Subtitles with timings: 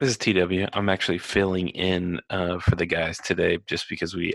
[0.00, 0.66] This is TW.
[0.72, 4.34] I'm actually filling in uh, for the guys today just because we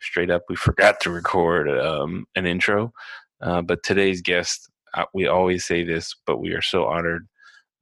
[0.00, 2.92] straight up we forgot to record um, an intro.
[3.40, 7.26] Uh, but today's guest, uh, we always say this, but we are so honored.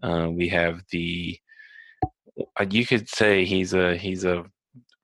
[0.04, 1.36] Uh, we have the
[2.58, 4.44] uh, you could say he's a he's a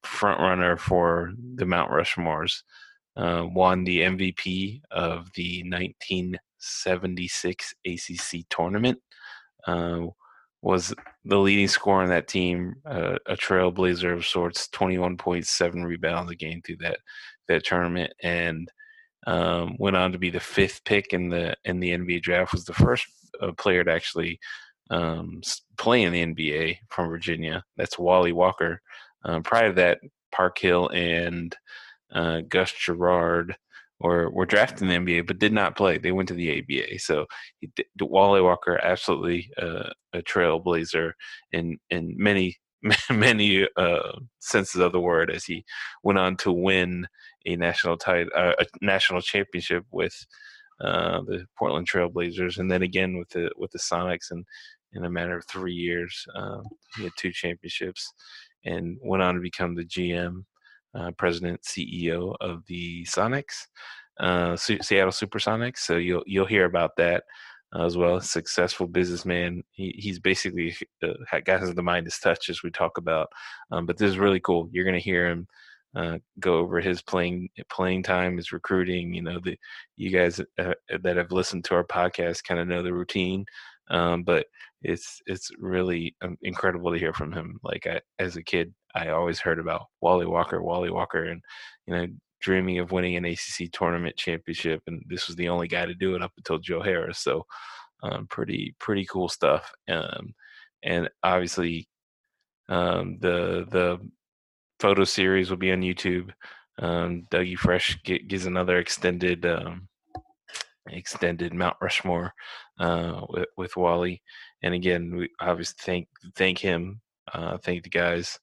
[0.05, 2.63] front runner for the Mount Rushmores.
[3.17, 9.01] Uh, won the MVP of the 1976 ACC tournament.
[10.67, 10.93] Was
[11.25, 16.61] the leading scorer on that team, uh, a trailblazer of sorts, 21.7 rebounds a game
[16.61, 16.99] through that
[17.47, 18.69] that tournament, and
[19.29, 22.53] um, went on to be the fifth pick in the in the NBA draft.
[22.53, 23.07] Was the first
[23.41, 24.41] uh, player to actually
[24.91, 25.41] um,
[25.79, 27.63] play in the NBA from Virginia.
[27.77, 28.83] That's Wally Walker.
[29.25, 30.01] Um, prior to that,
[30.33, 31.57] Parkhill and
[32.13, 33.57] uh, Gus Gerard
[34.01, 35.99] or were drafted in the NBA but did not play.
[35.99, 36.99] They went to the ABA.
[36.99, 37.27] So
[38.01, 41.13] Wally Walker, absolutely uh, a trailblazer
[41.53, 42.57] in in many
[43.11, 45.65] many uh, senses of the word, as he
[46.03, 47.07] went on to win
[47.47, 50.15] a national title, uh, a national championship with
[50.81, 54.45] uh, the Portland Trailblazers, and then again with the with the Sonics, and
[54.93, 56.65] in a matter of three years, um,
[56.97, 58.13] he had two championships,
[58.65, 60.45] and went on to become the GM
[60.97, 63.67] uh, president CEO of the Sonics,
[64.19, 65.79] uh, Seattle Supersonics.
[65.79, 67.25] So you'll you'll hear about that
[67.75, 68.21] as well.
[68.21, 69.63] Successful businessman.
[69.73, 73.29] He, he's basically uh, got his the Midas touch as we talk about.
[73.71, 74.69] Um, but this is really cool.
[74.73, 75.47] You're going to hear him.
[75.95, 79.15] Uh, go over his playing playing time, his recruiting.
[79.15, 79.59] You know, the
[79.97, 83.47] you guys uh, that have listened to our podcast kind of know the routine.
[83.89, 84.47] Um, but
[84.83, 87.59] it's it's really um, incredible to hear from him.
[87.63, 91.43] Like I, as a kid, I always heard about Wally Walker, Wally Walker, and
[91.87, 92.07] you know,
[92.41, 96.15] dreaming of winning an ACC tournament championship, and this was the only guy to do
[96.15, 97.19] it up until Joe Harris.
[97.19, 97.45] So,
[98.03, 99.73] um, pretty pretty cool stuff.
[99.89, 100.35] Um,
[100.83, 101.89] and obviously,
[102.69, 103.99] um, the the
[104.81, 106.31] photo series will be on YouTube.
[106.79, 109.89] Um, Dougie Fresh get, gives another extended um,
[110.89, 112.33] extended Mount Rushmore
[112.79, 114.23] uh, with, with Wally.
[114.63, 117.01] And again, we obviously thank thank him,
[117.33, 118.39] uh, thank the guys,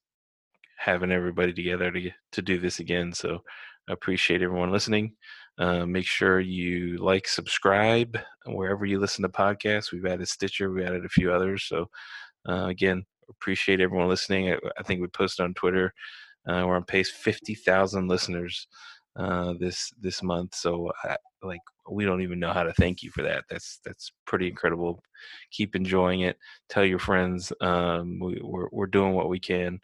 [0.84, 3.14] having everybody together to to do this again.
[3.14, 3.42] So
[3.88, 5.16] I appreciate everyone listening.
[5.58, 8.18] Uh, make sure you like, subscribe
[8.48, 9.92] wherever you listen to podcasts.
[9.92, 11.66] We've added Stitcher, we added a few others.
[11.66, 11.90] So
[12.50, 14.52] uh, again, appreciate everyone listening.
[14.52, 15.94] I, I, think we posted on Twitter.
[16.48, 18.68] Uh, we're on pace fifty thousand listeners
[19.16, 20.56] uh, this this month.
[20.56, 23.46] So I, like we don't even know how to thank you for that.
[23.50, 25.02] That's that's pretty incredible.
[25.52, 26.38] Keep enjoying it.
[26.68, 27.54] Tell your friends.
[27.62, 29.80] Um, we, we're, we're doing what we can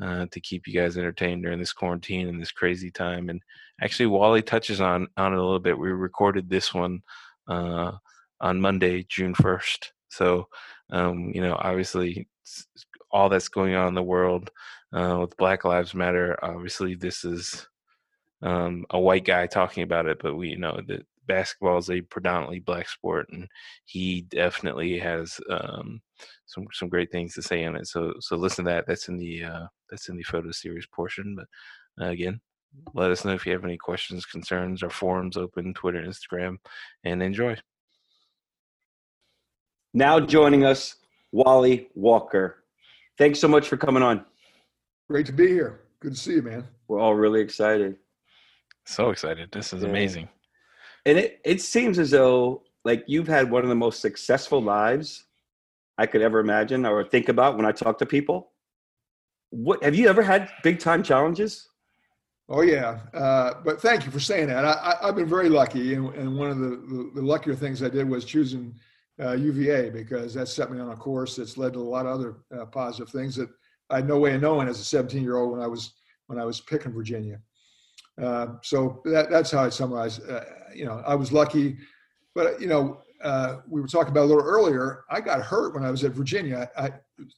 [0.00, 3.28] uh, to keep you guys entertained during this quarantine and this crazy time.
[3.28, 3.42] And
[3.80, 5.78] actually, Wally touches on on it a little bit.
[5.78, 7.02] We recorded this one
[7.48, 7.92] uh,
[8.40, 9.92] on Monday, June first.
[10.08, 10.48] So
[10.90, 12.28] um, you know, obviously,
[13.10, 14.50] all that's going on in the world
[14.92, 16.38] uh, with Black Lives Matter.
[16.42, 17.66] Obviously, this is
[18.42, 22.60] um, a white guy talking about it, but we know that basketball is a predominantly
[22.60, 23.48] black sport, and
[23.84, 26.00] he definitely has um,
[26.50, 27.86] some some great things to say on it.
[27.86, 28.86] So so listen to that.
[28.86, 31.36] That's in the uh, that's in the photo series portion.
[31.36, 32.40] But uh, again,
[32.94, 34.82] let us know if you have any questions, concerns.
[34.82, 36.56] Our forums open, Twitter, Instagram,
[37.04, 37.56] and enjoy.
[39.94, 40.96] Now joining us,
[41.32, 42.64] Wally Walker.
[43.18, 44.24] Thanks so much for coming on.
[45.08, 45.80] Great to be here.
[46.00, 46.66] Good to see you, man.
[46.88, 47.96] We're all really excited.
[48.86, 49.50] So excited.
[49.52, 49.88] This is yeah.
[49.88, 50.28] amazing.
[51.06, 55.24] And it, it seems as though like you've had one of the most successful lives
[56.00, 58.52] I could ever imagine or think about when I talk to people.
[59.50, 61.68] What have you ever had big time challenges?
[62.48, 64.64] Oh yeah, uh, but thank you for saying that.
[64.64, 68.08] I, have been very lucky, and, and one of the, the, luckier things I did
[68.08, 68.74] was choosing
[69.22, 72.12] uh, UVA because that set me on a course that's led to a lot of
[72.12, 73.50] other uh, positive things that
[73.90, 75.92] I had no way of knowing as a 17 year old when I was
[76.28, 77.40] when I was picking Virginia.
[78.20, 80.18] Uh, so that, that's how I summarize.
[80.18, 80.44] Uh,
[80.74, 81.76] you know, I was lucky,
[82.34, 85.04] but you know, uh, we were talking about a little earlier.
[85.10, 86.70] I got hurt when I was at Virginia.
[86.76, 86.92] I,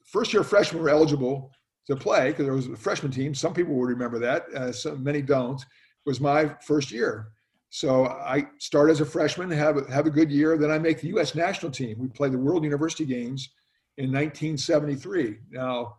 [0.04, 1.52] first year freshmen were eligible
[1.86, 3.34] to play because there was a freshman team.
[3.34, 4.46] Some people would remember that.
[4.54, 5.60] Uh, some, many don't.
[5.60, 5.66] It
[6.06, 7.28] was my first year.
[7.70, 10.58] So I start as a freshman, have have a good year.
[10.58, 11.34] Then I make the U.S.
[11.34, 11.98] national team.
[11.98, 13.48] We play the World University Games
[13.96, 15.38] in 1973.
[15.50, 15.96] Now,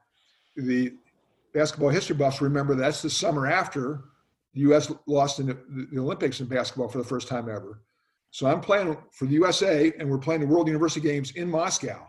[0.55, 0.93] the
[1.53, 4.03] basketball history buffs remember that's the summer after
[4.53, 4.91] the U.S.
[5.07, 5.57] lost in the,
[5.91, 7.81] the Olympics in basketball for the first time ever.
[8.33, 12.03] So I'm playing for the USA, and we're playing the World University Games in Moscow.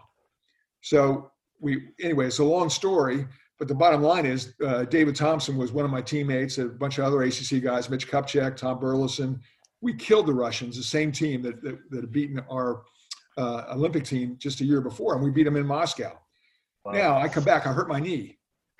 [0.81, 1.31] So
[1.61, 3.27] we, anyway, it's a long story,
[3.59, 6.97] but the bottom line is uh, David Thompson was one of my teammates, a bunch
[6.97, 9.39] of other ACC guys, Mitch Kupchak, Tom Burleson.
[9.83, 12.85] We killed the Russians, the same team that, that, that had beaten our
[13.37, 16.19] uh, Olympic team just a year before, and we beat them in Moscow.
[16.87, 16.93] Wow.
[16.93, 18.39] Now I come back, I hurt my knee.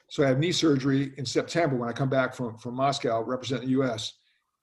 [0.09, 3.69] So I have knee surgery in September when I come back from, from Moscow representing
[3.69, 4.15] the US.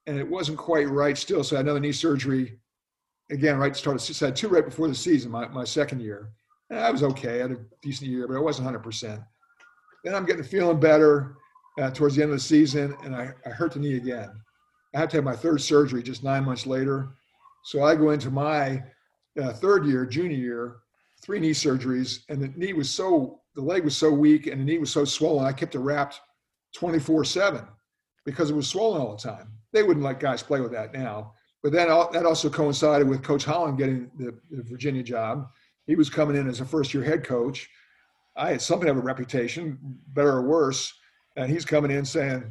[0.08, 1.44] And it wasn't quite right still.
[1.44, 2.58] So I had another knee surgery
[3.32, 6.32] again, right started so I had two right before the season, my, my second year.
[6.70, 7.40] And I was okay.
[7.40, 9.24] I had a decent year, but I wasn't 100%.
[10.04, 11.36] Then I'm getting feeling better
[11.80, 14.30] uh, towards the end of the season, and I, I hurt the knee again.
[14.94, 17.10] I had to have my third surgery just nine months later.
[17.64, 18.84] So I go into my
[19.42, 20.76] uh, third year, junior year,
[21.22, 24.66] three knee surgeries, and the knee was so, the leg was so weak and the
[24.66, 26.20] knee was so swollen, I kept it wrapped
[26.76, 27.66] 24 7
[28.26, 29.52] because it was swollen all the time.
[29.72, 31.34] They wouldn't let guys play with that now.
[31.64, 35.48] But then that also coincided with Coach Holland getting the, the Virginia job.
[35.86, 37.70] He was coming in as a first year head coach.
[38.36, 39.78] I had something of a reputation,
[40.08, 40.94] better or worse,
[41.36, 42.50] and he's coming in saying,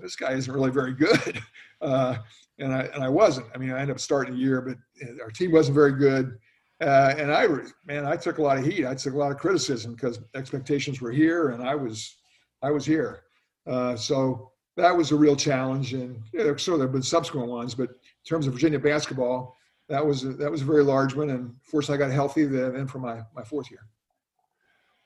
[0.00, 1.40] "This guy isn't really very good,"
[1.80, 2.16] uh,
[2.58, 3.46] and I and I wasn't.
[3.54, 4.76] I mean, I ended up starting a year, but
[5.22, 6.38] our team wasn't very good.
[6.80, 7.46] Uh, and I,
[7.86, 8.86] man, I took a lot of heat.
[8.86, 12.16] I took a lot of criticism because expectations were here, and I was,
[12.62, 13.24] I was here.
[13.66, 17.74] Uh, so that was a real challenge, and yeah, so there have been subsequent ones,
[17.74, 17.90] but
[18.28, 19.56] terms of Virginia basketball,
[19.88, 21.30] that was a, that was a very large one.
[21.30, 23.80] And fortunately, I got healthy then for my my fourth year.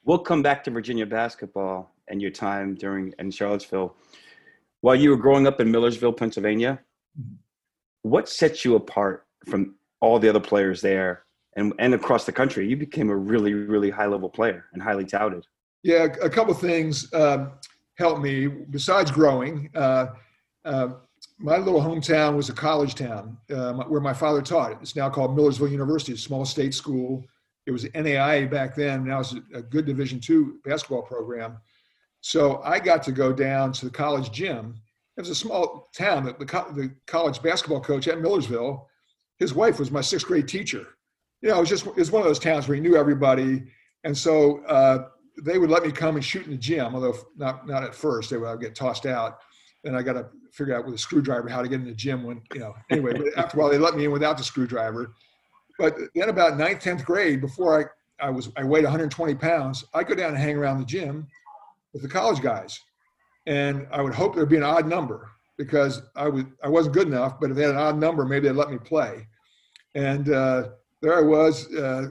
[0.05, 3.95] We'll come back to Virginia basketball and your time during in Charlottesville.
[4.81, 6.81] While you were growing up in Millersville, Pennsylvania,
[8.03, 11.23] what set you apart from all the other players there
[11.57, 12.69] and, and across the country?
[12.69, 15.47] You became a really, really high level player and highly touted.
[15.85, 17.53] Yeah, a couple things um,
[17.97, 19.71] helped me besides growing.
[19.75, 20.07] Uh,
[20.65, 20.89] uh,
[21.39, 24.73] my little hometown was a college town uh, where my father taught.
[24.81, 27.25] It's now called Millersville University, a small state school.
[27.67, 29.05] It was NAIA back then.
[29.05, 31.59] Now it's a good Division two basketball program.
[32.21, 34.77] So I got to go down to the college gym.
[35.17, 36.25] It was a small town.
[36.25, 38.89] The, the college basketball coach at Millersville,
[39.39, 40.87] his wife was my sixth grade teacher.
[41.41, 43.65] You know, it was just it was one of those towns where he knew everybody,
[44.05, 45.09] and so uh,
[45.43, 46.95] they would let me come and shoot in the gym.
[46.95, 49.41] Although not not at first, they would I would get tossed out
[49.85, 52.25] and I got to figure out with a screwdriver how to get in the gym
[52.25, 55.13] when, you know, anyway, but after a while they let me in without the screwdriver.
[55.79, 57.91] But then about ninth, 10th grade, before
[58.21, 61.27] I, I was, I weighed 120 pounds, I go down and hang around the gym
[61.93, 62.79] with the college guys.
[63.47, 67.09] And I would hope there'd be an odd number because I was, I wasn't good
[67.09, 69.27] enough, but if they had an odd number, maybe they'd let me play.
[69.95, 70.69] And uh,
[71.01, 72.09] there I was, uh,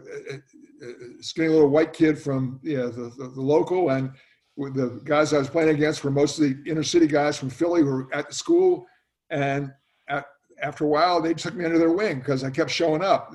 [1.20, 4.12] skinny little white kid from you know, the, the, the local and
[4.57, 8.13] the guys I was playing against were mostly inner city guys from Philly who were
[8.13, 8.86] at the school.
[9.30, 9.71] And
[10.09, 10.25] at,
[10.62, 13.33] after a while, they took me under their wing because I kept showing up.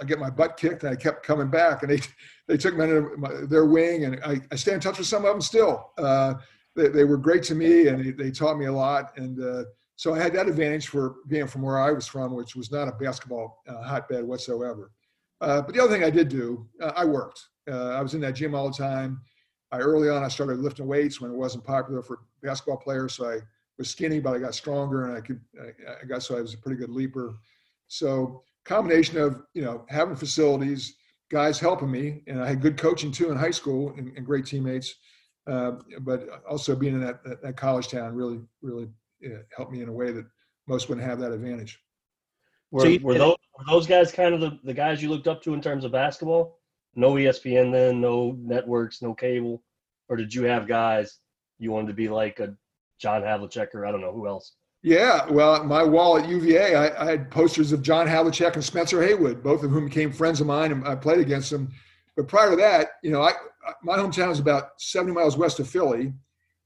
[0.00, 1.82] I get my butt kicked and I kept coming back.
[1.82, 2.00] And they,
[2.48, 4.04] they took me under my, their wing.
[4.04, 5.90] And I, I stay in touch with some of them still.
[5.98, 6.34] Uh,
[6.74, 9.12] they, they were great to me and they, they taught me a lot.
[9.16, 9.64] And uh,
[9.96, 12.88] so I had that advantage for being from where I was from, which was not
[12.88, 14.90] a basketball uh, hotbed whatsoever.
[15.40, 17.48] Uh, but the other thing I did do, uh, I worked.
[17.70, 19.20] Uh, I was in that gym all the time.
[19.72, 23.14] I early on I started lifting weights when it wasn't popular for basketball players.
[23.14, 23.38] So I
[23.78, 26.58] was skinny, but I got stronger and I could I got so I was a
[26.58, 27.34] pretty good leaper.
[27.88, 30.96] So combination of you know having facilities,
[31.30, 34.46] guys helping me, and I had good coaching too in high school and, and great
[34.46, 34.94] teammates.
[35.48, 35.72] Uh,
[36.02, 38.88] but also being in that, that, that college town really really
[39.56, 40.26] helped me in a way that
[40.68, 41.80] most wouldn't have that advantage.
[42.70, 45.52] Were, were, those, were those guys kind of the, the guys you looked up to
[45.52, 46.61] in terms of basketball?
[46.94, 49.62] No ESPN then, no networks, no cable,
[50.08, 51.18] or did you have guys
[51.58, 52.54] you wanted to be like a
[52.98, 54.52] John Havlicek or I don't know who else?
[54.82, 59.00] Yeah, well, my wall at UVA, I, I, had posters of John Havlicek and Spencer
[59.00, 61.70] Haywood, both of whom became friends of mine, and I played against them.
[62.16, 63.32] But prior to that, you know, I
[63.84, 66.12] my hometown is about 70 miles west of Philly,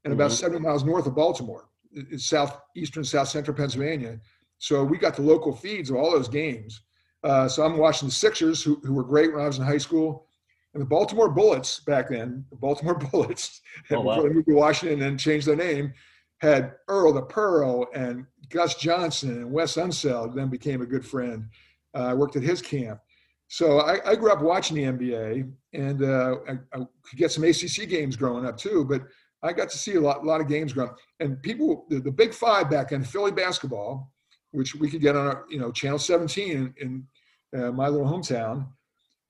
[0.05, 0.45] and about mm-hmm.
[0.45, 1.69] 70 miles north of Baltimore.
[1.93, 4.21] It's southeastern, south central Pennsylvania.
[4.59, 6.83] So we got the local feeds of all those games.
[7.25, 9.79] Uh, so I'm watching the Sixers, who, who were great when I was in high
[9.79, 10.27] school,
[10.75, 12.45] and the Baltimore Bullets back then.
[12.51, 14.15] The Baltimore Bullets, oh, wow.
[14.15, 15.93] before they moved to Washington and changed their name,
[16.39, 20.35] had Earl the Pearl and Gus Johnson and Wes Unseld.
[20.35, 21.49] Then became a good friend.
[21.95, 23.01] Uh, I worked at his camp.
[23.49, 27.45] So I, I grew up watching the NBA, and uh, I, I, could get some
[27.45, 28.85] ACC games growing up too.
[28.85, 29.03] But
[29.43, 30.99] I got to see a lot, a lot of games growing up.
[31.21, 34.13] And people, the, the Big Five back then, Philly basketball,
[34.53, 36.75] which we could get on our, you know, Channel 17 in,
[37.53, 38.69] in uh, my little hometown.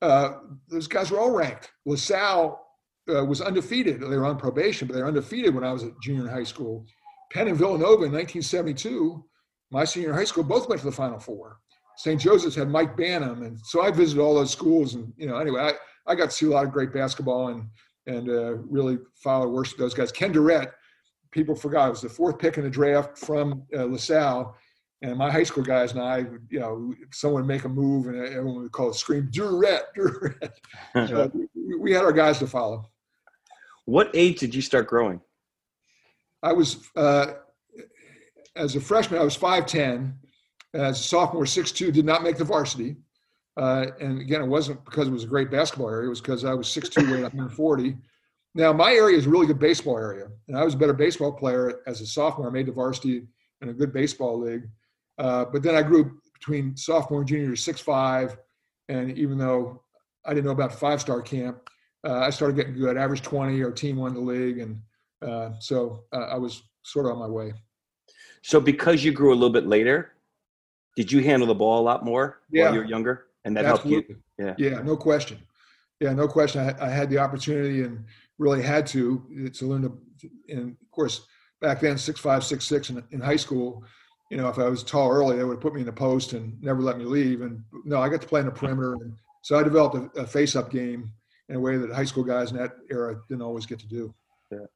[0.03, 0.35] Uh,
[0.69, 1.71] those guys were all ranked.
[1.87, 2.67] LaSalle
[3.15, 4.01] uh, was undefeated.
[4.01, 6.45] They were on probation, but they were undefeated when I was a junior in high
[6.45, 6.87] school.
[7.33, 9.25] Penn and Villanova in 1972,
[9.71, 11.59] my senior high school, both went to the Final Four.
[11.97, 12.21] St.
[12.21, 14.95] Joseph's had Mike Bantom, and so I visited all those schools.
[14.95, 17.69] And you know, anyway, I, I got to see a lot of great basketball and
[18.07, 20.13] and uh, really follow worship those guys.
[20.13, 20.73] Ken Durrett,
[21.33, 24.55] people forgot, was the fourth pick in the draft from uh, LaSalle
[25.03, 28.17] and my high school guys and I, you know, someone would make a move and
[28.17, 30.61] everyone would call it scream, Durrett, Durrett.
[30.95, 32.89] so we, we, had our guys to follow.
[33.85, 35.21] What age did you start growing?
[36.43, 37.35] I was uh,
[38.57, 39.21] as a freshman.
[39.21, 40.19] I was five ten.
[40.75, 41.91] As a sophomore, six two.
[41.93, 42.97] Did not make the varsity.
[43.57, 46.07] Uh, and again, it wasn't because it was a great basketball area.
[46.07, 47.97] It was because I was 6'2", weighing 140.
[48.55, 51.33] Now, my area is a really good baseball area, and I was a better baseball
[51.33, 52.49] player as a sophomore.
[52.49, 53.23] I made the varsity
[53.63, 54.69] in a good baseball league.
[55.19, 58.37] Uh, but then I grew between sophomore and junior to six five,
[58.89, 59.83] and even though
[60.25, 61.59] I didn't know about five star camp,
[62.07, 62.97] uh, I started getting good.
[62.97, 64.81] Average 20, our team won the league, and
[65.27, 67.53] uh, so uh, I was sort of on my way.
[68.43, 70.13] So, because you grew a little bit later,
[70.97, 72.65] did you handle the ball a lot more yeah.
[72.65, 73.27] while you were younger?
[73.47, 73.95] and that Absolutely.
[73.95, 74.45] helped you.
[74.45, 74.55] Yeah.
[74.59, 75.39] Yeah, no question.
[76.01, 76.61] Yeah, no question.
[76.61, 78.05] I, I had the opportunity and
[78.39, 81.27] really had to to learn to, and of course
[81.63, 83.83] back then six five six six in, in high school.
[84.31, 86.61] You know, if I was tall early, they would put me in the post and
[86.63, 87.43] never let me leave.
[87.43, 90.27] And no, I got to play in the perimeter, and so I developed a, a
[90.27, 91.13] face-up game
[91.49, 94.13] in a way that high school guys in that era didn't always get to do.
[94.51, 94.67] Yeah.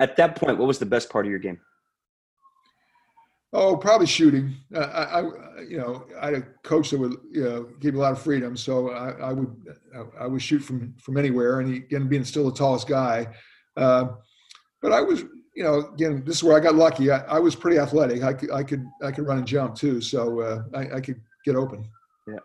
[0.00, 1.60] At that point, what was the best part of your game?
[3.52, 4.54] Oh, probably shooting.
[4.74, 5.22] Uh, I, I,
[5.62, 8.20] you know, I had a coach that would, you know, give me a lot of
[8.20, 9.56] freedom, so I, I would,
[10.20, 11.60] I, would shoot from from anywhere.
[11.60, 13.28] And he, again, being still the tallest guy,
[13.76, 14.08] uh,
[14.82, 15.24] but I was,
[15.58, 17.10] you know, again, this is where I got lucky.
[17.10, 18.22] I, I was pretty athletic.
[18.22, 21.20] I could, I could, I could run and jump too, so uh, I, I could
[21.44, 21.84] get open.
[22.28, 22.38] Yeah.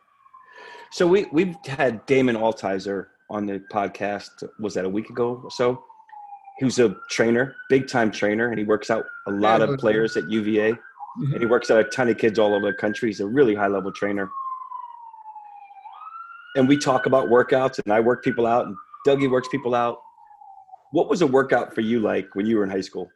[0.91, 4.31] So we we've had Damon Altizer on the podcast.
[4.59, 5.83] Was that a week ago or so?
[6.57, 9.79] He was a trainer, big time trainer, and he works out a lot yeah, of
[9.79, 10.71] players at UVA.
[10.71, 11.33] Mm-hmm.
[11.33, 13.09] And he works out a ton of kids all over the country.
[13.09, 14.31] He's a really high level trainer.
[16.55, 19.99] And we talk about workouts, and I work people out, and Dougie works people out.
[20.93, 23.09] What was a workout for you like when you were in high school?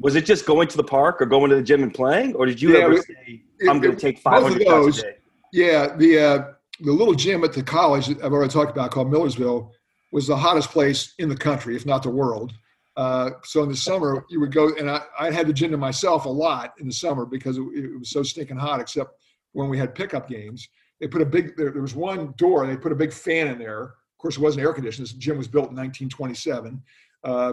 [0.00, 2.46] Was it just going to the park or going to the gym and playing, or
[2.46, 5.16] did you yeah, ever it, say, "I'm going to take 500 pounds a day"?
[5.52, 6.44] Yeah, the uh,
[6.80, 9.70] the little gym at the college I've already talked about called Millersville
[10.12, 12.54] was the hottest place in the country, if not the world.
[12.96, 15.76] Uh, so in the summer, you would go, and I, I had the gym to
[15.76, 19.10] myself a lot in the summer because it, it, was so stinking hot, except
[19.52, 20.68] when we had pickup games.
[21.00, 23.58] They put a big, there, there, was one door, they put a big fan in
[23.58, 23.94] there.
[24.24, 25.06] Of course, it wasn't air conditioned.
[25.06, 26.82] This gym was built in 1927.
[27.24, 27.52] Uh,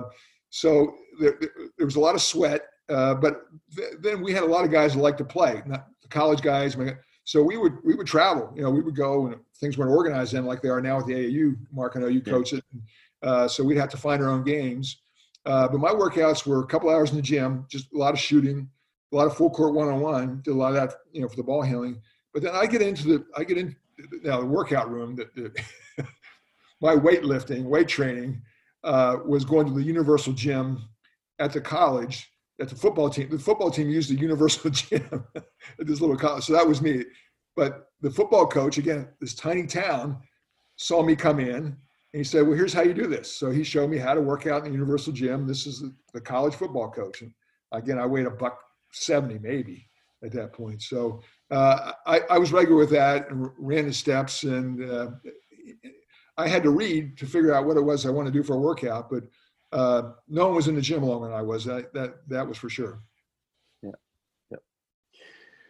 [0.49, 1.37] so there,
[1.77, 3.41] there, was a lot of sweat, uh, but
[3.75, 6.41] th- then we had a lot of guys that liked to play, not the college
[6.41, 6.77] guys.
[7.25, 8.53] So we would we would travel.
[8.55, 11.07] You know, we would go and things weren't organized then like they are now with
[11.07, 11.57] the AAU.
[11.73, 12.63] Mark, I know you coach it.
[13.21, 15.01] Uh, so we'd have to find our own games.
[15.45, 18.19] Uh, but my workouts were a couple hours in the gym, just a lot of
[18.19, 18.69] shooting,
[19.11, 21.27] a lot of full court one on one, did a lot of that, you know,
[21.27, 22.01] for the ball handling.
[22.33, 23.75] But then I get into the, I get into
[24.23, 25.59] now the workout room that, that
[26.81, 28.41] my weightlifting, weight training
[28.83, 30.81] uh, was going to the universal gym
[31.39, 32.27] at the college
[32.59, 33.29] at the football team.
[33.29, 35.43] The football team used the universal gym at
[35.79, 36.43] this little college.
[36.45, 37.05] So that was me.
[37.55, 40.17] But the football coach, again, this tiny town,
[40.77, 41.75] saw me come in and
[42.13, 43.31] he said, well, here's how you do this.
[43.31, 45.47] So he showed me how to work out in the universal gym.
[45.47, 45.83] This is
[46.13, 47.21] the, college football coach.
[47.21, 47.31] And
[47.71, 48.59] again, I weighed a buck
[48.91, 49.87] 70 maybe
[50.23, 50.81] at that point.
[50.81, 51.21] So
[51.51, 54.43] uh, I, I, was regular with that and ran the steps.
[54.43, 55.11] And uh,
[56.37, 58.55] I had to read to figure out what it was I want to do for
[58.55, 59.09] a workout.
[59.09, 59.23] But
[59.71, 61.65] uh, no one was in the gym longer than I was.
[61.65, 63.01] That, that, that was for sure.
[63.81, 63.91] Yeah.
[64.49, 64.57] Yeah.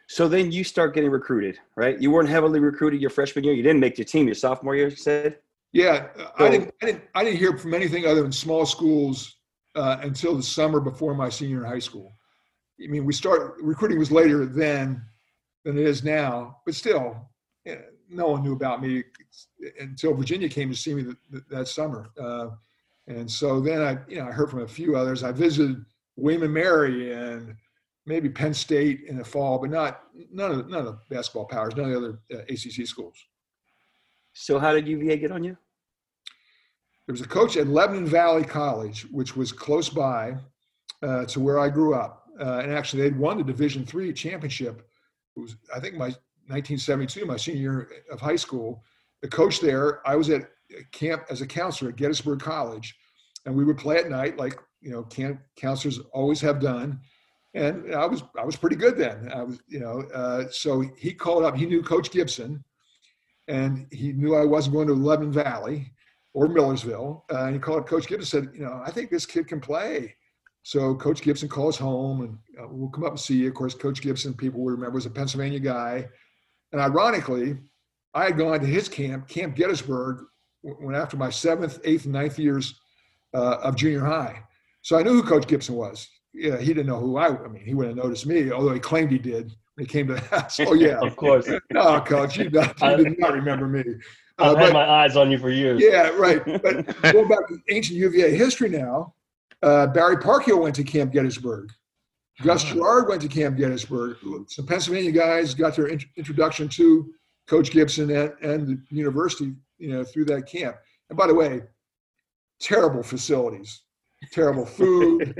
[0.08, 2.00] So then you start getting recruited, right?
[2.00, 3.54] You weren't heavily recruited your freshman year.
[3.54, 5.38] You didn't make your team your sophomore year, you said?
[5.74, 9.38] Yeah, so, I didn't, I didn't, I didn't hear from anything other than small schools
[9.76, 12.14] uh, until the summer before my senior in high school.
[12.84, 15.02] I mean, we start recruiting was later then
[15.64, 17.30] than it is now, but still,
[18.12, 19.04] no one knew about me
[19.80, 22.10] until Virginia came to see me that, that summer.
[22.20, 22.50] Uh,
[23.08, 25.24] and so then I, you know, I heard from a few others.
[25.24, 25.84] I visited
[26.16, 27.56] William and Mary and
[28.06, 31.46] maybe Penn State in the fall, but not none of the, none of the basketball
[31.46, 33.16] powers, none of the other uh, ACC schools.
[34.34, 35.58] So how did UVA get on you?
[37.06, 40.36] There was a coach at Lebanon Valley College, which was close by
[41.02, 44.88] uh, to where I grew up, uh, and actually they'd won the Division three championship.
[45.36, 46.14] It was I think my
[46.52, 48.84] 1972, my senior year of high school.
[49.22, 50.50] The coach there, I was at
[50.92, 52.96] camp as a counselor at Gettysburg College,
[53.46, 57.00] and we would play at night, like you know, camp counselors always have done.
[57.54, 59.32] And I was I was pretty good then.
[59.34, 61.56] I was you know, uh, so he called up.
[61.56, 62.64] He knew Coach Gibson,
[63.48, 65.92] and he knew I wasn't going to Lebanon Valley
[66.34, 67.26] or Millersville.
[67.32, 69.48] Uh, and he called up Coach Gibson and said, you know, I think this kid
[69.48, 70.16] can play.
[70.64, 73.48] So Coach Gibson calls home and uh, we'll come up and see you.
[73.48, 76.08] Of course, Coach Gibson, people will remember, was a Pennsylvania guy.
[76.72, 77.58] And ironically,
[78.14, 80.26] I had gone to his camp, Camp Gettysburg,
[80.62, 82.80] when after my seventh, eighth, and ninth years
[83.34, 84.44] uh, of junior high.
[84.82, 86.08] So I knew who Coach Gibson was.
[86.34, 87.28] Yeah, he didn't know who I.
[87.28, 90.08] I mean, he wouldn't have noticed me, although he claimed he did when he came
[90.08, 90.60] to the house.
[90.62, 91.50] Oh yeah, of course.
[91.72, 93.84] no, Coach, you, not, you did not remember me.
[94.38, 95.82] I've had my eyes on you for years.
[95.82, 96.42] Yeah, right.
[96.62, 99.14] But going back to ancient UVA history now,
[99.62, 101.70] uh, Barry Parkhill went to Camp Gettysburg.
[102.44, 102.64] Gus.
[102.64, 104.18] Gerard went to Camp Gettysburg.
[104.48, 107.12] Some Pennsylvania guys got their int- introduction to
[107.48, 110.76] Coach Gibson and, and the university, you know, through that camp.
[111.10, 111.62] And by the way,
[112.60, 113.82] terrible facilities,
[114.32, 115.36] terrible food,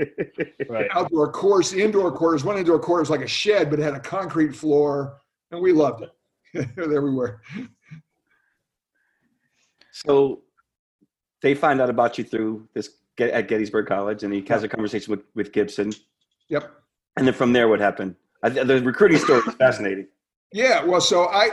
[0.68, 0.88] Right.
[0.92, 2.44] outdoor course, indoor quarters.
[2.44, 5.18] One indoor court was like a shed, but it had a concrete floor,
[5.50, 6.68] and we loved it.
[6.76, 7.40] there we were.
[9.92, 10.42] So
[11.40, 15.10] they find out about you through this at Gettysburg College, and he has a conversation
[15.10, 15.92] with, with Gibson.
[16.48, 16.70] Yep.
[17.16, 18.16] And then from there, what happened?
[18.42, 20.08] I, the recruiting story is fascinating.
[20.52, 21.50] Yeah, well, so I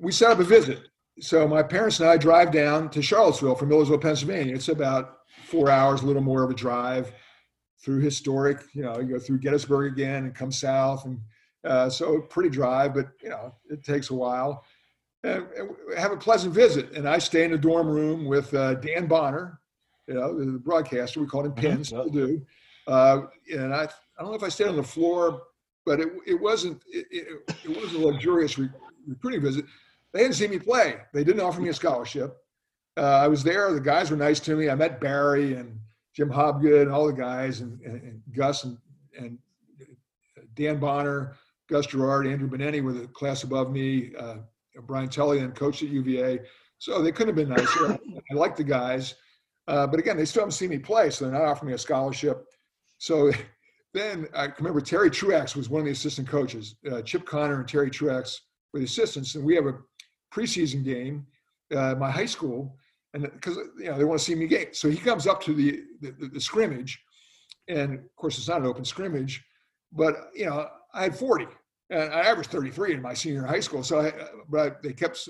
[0.00, 0.88] we set up a visit.
[1.20, 4.54] So my parents and I drive down to Charlottesville from Millersville, Pennsylvania.
[4.54, 7.12] It's about four hours, a little more of a drive
[7.82, 8.62] through historic.
[8.72, 11.20] You know, you go through Gettysburg again and come south, and
[11.64, 14.64] uh, so pretty drive, but you know it takes a while.
[15.22, 18.52] And, and we have a pleasant visit, and I stay in the dorm room with
[18.52, 19.60] uh, Dan Bonner,
[20.06, 21.20] you know, the broadcaster.
[21.20, 21.86] We called him Penn, Mhm.
[21.86, 22.44] still do.
[22.86, 25.42] Uh, and I, I don't know if I stayed on the floor,
[25.84, 28.70] but it, it wasn't it, it, it was a luxurious re-
[29.06, 29.64] recruiting visit.
[30.12, 30.96] They didn't see me play.
[31.12, 32.36] They didn't offer me a scholarship.
[32.96, 33.72] Uh, I was there.
[33.72, 34.70] The guys were nice to me.
[34.70, 35.78] I met Barry and
[36.14, 38.78] Jim Hobgood and all the guys and, and, and Gus and,
[39.18, 39.38] and
[40.54, 41.34] Dan Bonner,
[41.68, 44.12] Gus Gerard, Andrew Benetti were the class above me.
[44.16, 44.36] Uh,
[44.82, 46.40] Brian Tellian coached at UVA.
[46.78, 47.98] So they couldn't have been nicer.
[48.30, 49.16] I like the guys.
[49.66, 51.78] Uh, but again, they still haven't seen me play, so they're not offering me a
[51.78, 52.46] scholarship.
[52.98, 53.32] So
[53.94, 56.74] then I remember Terry Truax was one of the assistant coaches.
[56.90, 58.40] Uh, Chip Connor and Terry Truax
[58.72, 59.78] were the assistants, and we have a
[60.34, 61.24] preseason game
[61.72, 62.76] uh, at my high school,
[63.14, 64.68] and because you know they want to see me game.
[64.72, 67.00] So he comes up to the the, the scrimmage,
[67.68, 69.44] and of course it's not an open scrimmage,
[69.92, 71.46] but you know I had 40,
[71.90, 73.84] and I averaged 33 in my senior high school.
[73.84, 74.12] So I,
[74.48, 75.28] but I, they kept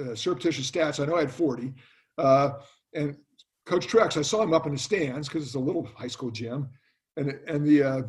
[0.00, 1.00] uh, surreptitious stats.
[1.00, 1.72] I know I had 40,
[2.18, 2.50] uh,
[2.94, 3.16] and
[3.64, 6.30] Coach Truax, I saw him up in the stands because it's a little high school
[6.30, 6.68] gym,
[7.16, 8.02] and and the, uh,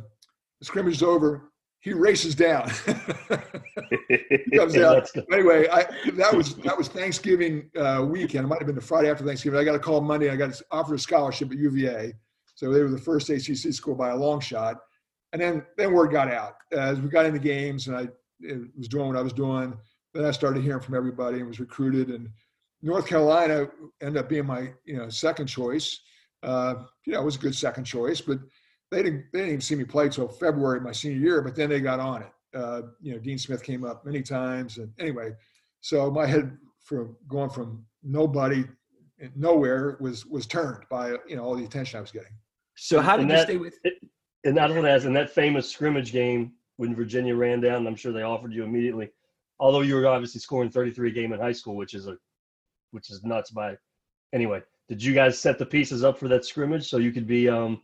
[0.61, 1.51] scrimmage is over.
[1.79, 2.69] He races down.
[4.09, 5.09] he comes out.
[5.31, 8.45] Anyway, I that was that was Thanksgiving uh, weekend.
[8.45, 9.59] It might have been the Friday after Thanksgiving.
[9.59, 10.29] I got a call Monday.
[10.29, 12.13] I got offered a scholarship at UVA,
[12.55, 14.77] so they were the first ACC school by a long shot.
[15.33, 18.07] And then then word got out as we got into games, and I
[18.77, 19.77] was doing what I was doing.
[20.13, 22.09] Then I started hearing from everybody and was recruited.
[22.09, 22.29] And
[22.81, 23.67] North Carolina
[24.01, 25.99] ended up being my you know second choice.
[26.43, 26.75] Uh,
[27.05, 28.39] you know, it was a good second choice, but
[28.93, 31.41] they didn't they didn't even see me play till February of my senior year.
[31.41, 32.31] But then they got on it.
[32.55, 35.31] Uh, you know, Dean Smith came up many times, and anyway,
[35.81, 38.63] so my head from going from nobody
[39.35, 42.33] nowhere was was turned by you know all the attention I was getting.
[42.75, 43.77] So how did And you that- stay with?
[44.45, 48.11] And I don't ask in that famous scrimmage game when Virginia ran down, I'm sure
[48.11, 49.09] they offered you immediately.
[49.59, 52.17] Although you were obviously scoring 33 a game in high school, which is a
[52.91, 53.77] which is nuts by
[54.33, 54.61] anyway.
[54.89, 57.81] Did you guys set the pieces up for that scrimmage so you could be um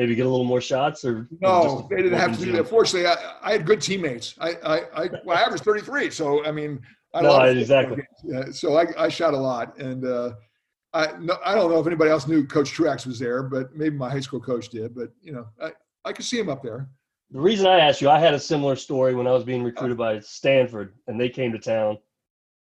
[0.00, 2.66] maybe get a little more shots or No, they didn't have to do that.
[2.66, 4.34] Fortunately, I, I had good teammates.
[4.40, 6.80] I I, I, well, I averaged 33, so I mean,
[7.12, 8.02] I No, exactly.
[8.24, 10.32] Yeah, so I, I shot a lot, and uh,
[10.94, 13.94] I no, I don't know if anybody else knew Coach Truax was there, but maybe
[13.94, 14.94] my high school coach did.
[14.94, 15.72] But you know, I
[16.06, 16.88] I could see him up there.
[17.32, 19.98] The reason I asked you, I had a similar story when I was being recruited
[19.98, 21.98] by Stanford, and they came to town,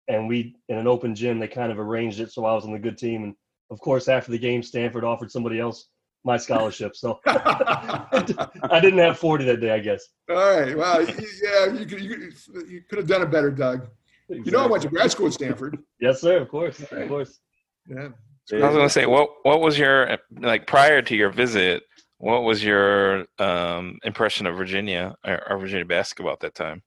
[0.08, 2.72] and we in an open gym they kind of arranged it so I was on
[2.72, 3.34] the good team, and
[3.70, 5.88] of course after the game Stanford offered somebody else
[6.28, 10.06] my scholarship, so I didn't have forty that day, I guess.
[10.28, 10.76] All right.
[10.76, 13.88] Well, yeah, you could you, could- you could have done it better, Doug.
[14.28, 15.78] You know, I went to grad school at Stanford.
[16.00, 16.36] Yes, sir.
[16.42, 17.40] Of course, of course.
[17.88, 18.08] Yeah.
[18.52, 21.82] I was gonna say, what what was your like prior to your visit?
[22.18, 26.82] What was your um, impression of Virginia or, or Virginia basketball at that time?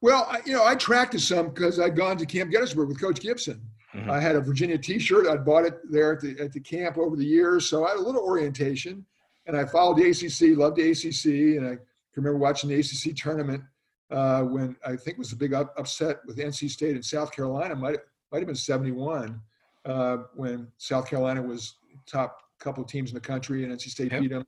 [0.00, 3.00] Well, I, you know, I tracked it some because I'd gone to Camp Gettysburg with
[3.00, 3.60] Coach Gibson.
[3.94, 4.08] Mhm.
[4.08, 5.26] I had a Virginia T-shirt.
[5.26, 7.98] I'd bought it there at the at the camp over the years, so I had
[7.98, 9.04] a little orientation.
[9.46, 11.80] And I followed the ACC, loved the ACC, and I can
[12.22, 13.64] remember watching the ACC tournament
[14.10, 17.32] uh, when I think it was a big up, upset with NC State and South
[17.32, 17.74] Carolina.
[17.74, 17.98] Might
[18.30, 19.40] might have been '71
[19.86, 21.74] uh, when South Carolina was
[22.06, 24.20] top couple teams in the country, and NC State Yep.
[24.20, 24.46] beat them.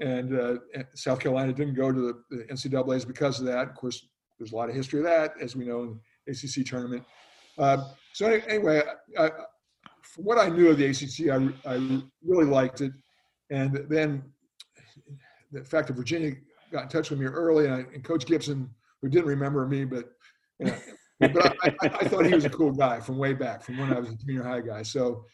[0.00, 0.54] And uh,
[0.94, 3.68] South Carolina didn't go to the, the NCAA's because of that.
[3.68, 4.06] Of course,
[4.38, 7.02] there's a lot of history of that, as we know in the ACC tournament.
[7.58, 8.82] Uh, so anyway,
[9.16, 9.30] I,
[10.02, 12.90] from what I knew of the ACC, I, I really liked it.
[13.52, 14.24] And then
[15.52, 16.32] the fact that Virginia
[16.72, 18.68] got in touch with me early, and, I, and Coach Gibson,
[19.00, 20.10] who didn't remember me, but
[20.58, 20.74] you know,
[21.20, 24.00] but I, I, thought he was a cool guy from way back, from when I
[24.00, 24.82] was a junior high guy.
[24.82, 25.24] So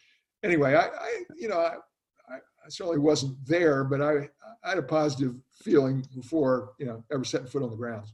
[0.43, 1.73] anyway, I, I you know, I,
[2.29, 4.29] I, I certainly wasn't there, but I,
[4.63, 8.13] I had a positive feeling before, you know, ever setting foot on the grounds.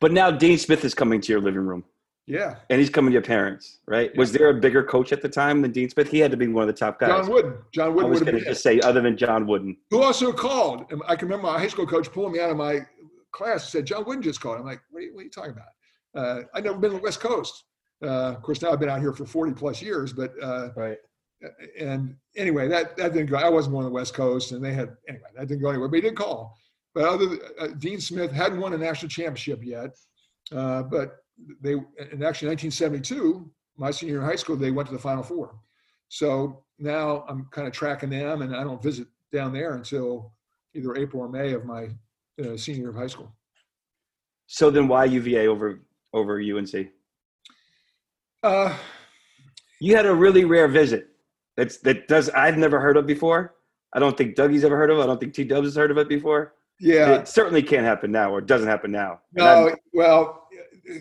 [0.00, 1.84] But now Dean Smith is coming to your living room.
[2.28, 2.56] Yeah.
[2.68, 4.14] And he's coming to your parents, right?
[4.16, 6.10] Was there a bigger coach at the time than Dean Smith?
[6.10, 7.08] He had to be one of the top guys.
[7.08, 7.54] John Wooden.
[7.72, 8.04] John Wooden.
[8.04, 9.76] I Wooden was would have going to just say, other than John Wooden.
[9.90, 10.84] Who also called?
[10.92, 12.80] And I can remember my high school coach pulling me out of my
[13.32, 14.58] class and said, John Wooden just called.
[14.58, 15.68] I'm like, what are you, what are you talking about?
[16.14, 17.64] Uh, I'd never been to the West Coast.
[18.04, 20.98] Uh, of course, now I've been out here for 40 plus years, but uh, Right.
[21.80, 23.36] and anyway, that that didn't go.
[23.36, 25.24] I wasn't going to the West Coast, and they had anyway.
[25.36, 25.88] That didn't go anywhere.
[25.88, 26.56] But he did call.
[26.94, 29.96] But other uh, Dean Smith hadn't won a national championship yet.
[30.52, 31.16] Uh, but
[31.60, 35.22] they in actually 1972, my senior year in high school, they went to the Final
[35.22, 35.54] Four.
[36.08, 40.32] So now I'm kind of tracking them, and I don't visit down there until
[40.74, 41.88] either April or May of my
[42.42, 43.32] uh, senior year of high school.
[44.46, 45.80] So then why UVA over
[46.12, 46.88] over UNC?
[48.42, 48.76] Uh,
[49.80, 51.08] You had a really rare visit.
[51.56, 53.54] That's that does I've never heard of before.
[53.92, 55.02] I don't think Dougie's ever heard of it.
[55.02, 56.54] I don't think T Dubs has heard of it before.
[56.80, 59.20] yeah, It certainly can't happen now, or doesn't happen now.
[59.32, 60.47] No, well,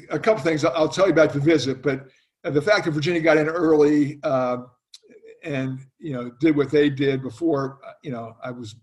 [0.09, 0.63] a couple things.
[0.65, 2.07] I'll tell you about the visit, but
[2.43, 4.57] the fact that Virginia got in early uh,
[5.43, 8.75] and you know did what they did before, you know, I was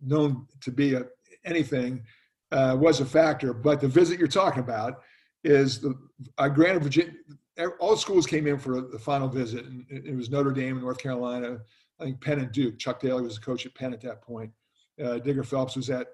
[0.00, 1.04] known to be a,
[1.44, 2.04] anything
[2.52, 3.52] uh, was a factor.
[3.52, 5.02] But the visit you're talking about
[5.42, 5.94] is the
[6.38, 7.14] I granted Virginia.
[7.78, 10.98] All schools came in for the final visit, and it it was Notre Dame, North
[10.98, 11.58] Carolina,
[12.00, 12.78] I think Penn and Duke.
[12.78, 14.50] Chuck Daly was the coach at Penn at that point.
[15.02, 16.08] Uh, Digger Phelps was at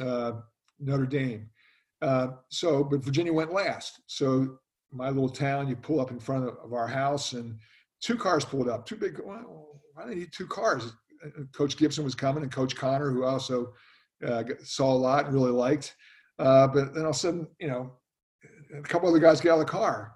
[0.00, 0.32] uh,
[0.78, 1.48] Notre Dame.
[2.02, 4.00] Uh, so, but Virginia went last.
[4.06, 4.58] So,
[4.92, 7.58] my little town, you pull up in front of, of our house, and
[8.00, 8.86] two cars pulled up.
[8.86, 9.20] Two big.
[9.24, 10.92] Well, why do need two cars?
[11.52, 13.74] Coach Gibson was coming, and Coach Connor, who also
[14.26, 15.94] uh, saw a lot and really liked.
[16.38, 17.92] Uh, but then all of a sudden, you know,
[18.76, 20.14] a couple other guys get out of the car.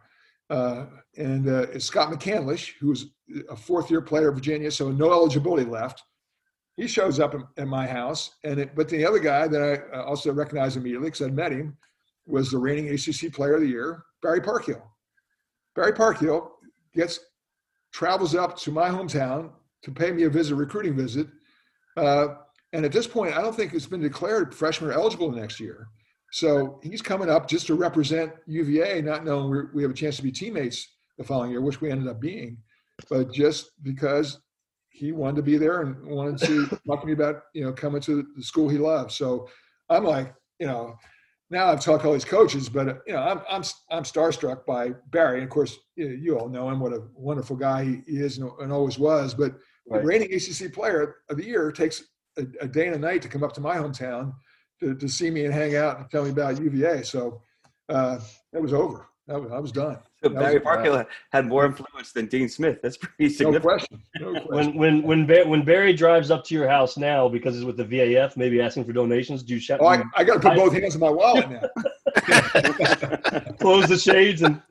[0.50, 3.06] Uh, and uh, it's Scott McCandlish, who was
[3.48, 6.02] a fourth year player at Virginia, so no eligibility left.
[6.76, 10.00] He shows up in, in my house, and it, but the other guy that I
[10.00, 11.76] also recognized immediately because I'd met him
[12.26, 14.82] was the reigning ACC Player of the Year, Barry Parkhill.
[15.76, 16.52] Barry Parkhill
[16.94, 17.20] gets
[17.92, 19.50] travels up to my hometown
[19.82, 21.28] to pay me a visit, recruiting visit,
[21.96, 22.28] uh,
[22.72, 25.86] and at this point, I don't think it's been declared freshman eligible next year.
[26.32, 30.22] So he's coming up just to represent UVA, not knowing we have a chance to
[30.24, 32.58] be teammates the following year, which we ended up being,
[33.08, 34.40] but just because
[34.94, 38.00] he wanted to be there and wanted to talk to me about you know coming
[38.02, 39.10] to the school he loved.
[39.10, 39.48] So
[39.90, 40.96] I'm like, you know,
[41.50, 44.90] now I've talked to all these coaches, but you know, I'm I'm I'm starstruck by
[45.10, 45.38] Barry.
[45.38, 48.50] And of course, you, you all know him, what a wonderful guy he, is and,
[48.60, 49.34] and always was.
[49.34, 49.54] But
[49.86, 50.00] Right.
[50.00, 52.04] the reigning ACC Player of the Year takes
[52.38, 54.32] a, a day and a night to come up to my hometown
[54.80, 57.02] to, to see me and hang out and tell me about UVA.
[57.02, 57.42] So
[57.90, 58.18] uh,
[58.52, 59.06] that was over.
[59.26, 59.98] That was, I was done.
[60.24, 62.80] So That Barry was- Parkhill had more influence than Dean Smith.
[62.82, 63.62] That's pretty No significant.
[63.62, 64.02] question.
[64.20, 64.74] No question.
[64.78, 67.76] When when when Barry, when Barry drives up to your house now because he's with
[67.76, 70.52] the VAF, maybe asking for donations, do you shut Oh, I, I got to put
[70.52, 71.60] I- both hands in my wallet now.
[73.60, 74.62] close the shades and?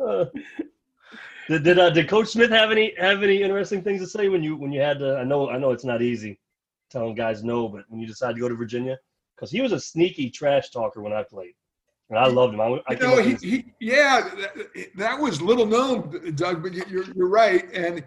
[0.00, 0.24] Uh,
[1.48, 4.42] did did, uh, did Coach Smith have any have any interesting things to say when
[4.42, 5.16] you when you had to?
[5.18, 6.38] I know I know it's not easy
[6.90, 8.98] telling guys no, but when you decide to go to Virginia,
[9.34, 11.54] because he was a sneaky trash talker when I played,
[12.10, 12.60] and I loved him.
[12.60, 16.62] I, I You know, he, he, yeah, that, that was little known, Doug.
[16.62, 18.04] But you- you're you're right, and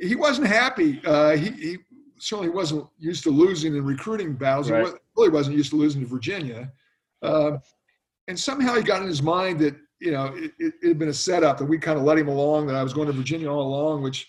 [0.00, 1.00] he wasn't happy.
[1.04, 1.78] Uh, he he
[2.18, 4.70] certainly wasn't used to losing in recruiting battles.
[4.70, 4.78] Right.
[4.78, 6.72] He was, really wasn't used to losing to Virginia,
[7.22, 7.58] uh,
[8.28, 11.08] and somehow he got in his mind that you know it, it, it had been
[11.08, 12.66] a setup that we kind of let him along.
[12.66, 14.28] That I was going to Virginia all along, which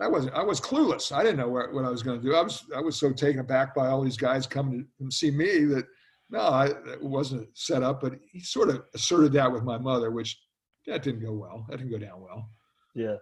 [0.00, 0.34] I wasn't.
[0.34, 1.12] I was clueless.
[1.12, 2.34] I didn't know what, what I was going to do.
[2.34, 5.64] I was I was so taken aback by all these guys coming to see me
[5.66, 5.86] that
[6.34, 8.00] no, I, it wasn't set up.
[8.00, 10.38] But he sort of asserted that with my mother, which
[10.86, 11.64] that didn't go well.
[11.68, 12.48] That didn't go down well.
[12.94, 13.16] yeah,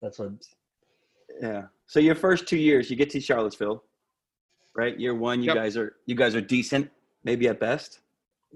[0.00, 0.30] that's what.
[1.40, 1.62] Yeah.
[1.86, 3.82] So your first two years, you get to Charlottesville,
[4.76, 4.98] right?
[4.98, 5.54] Year one, you Yep.
[5.56, 6.90] guys are you guys are decent,
[7.24, 8.00] maybe at best.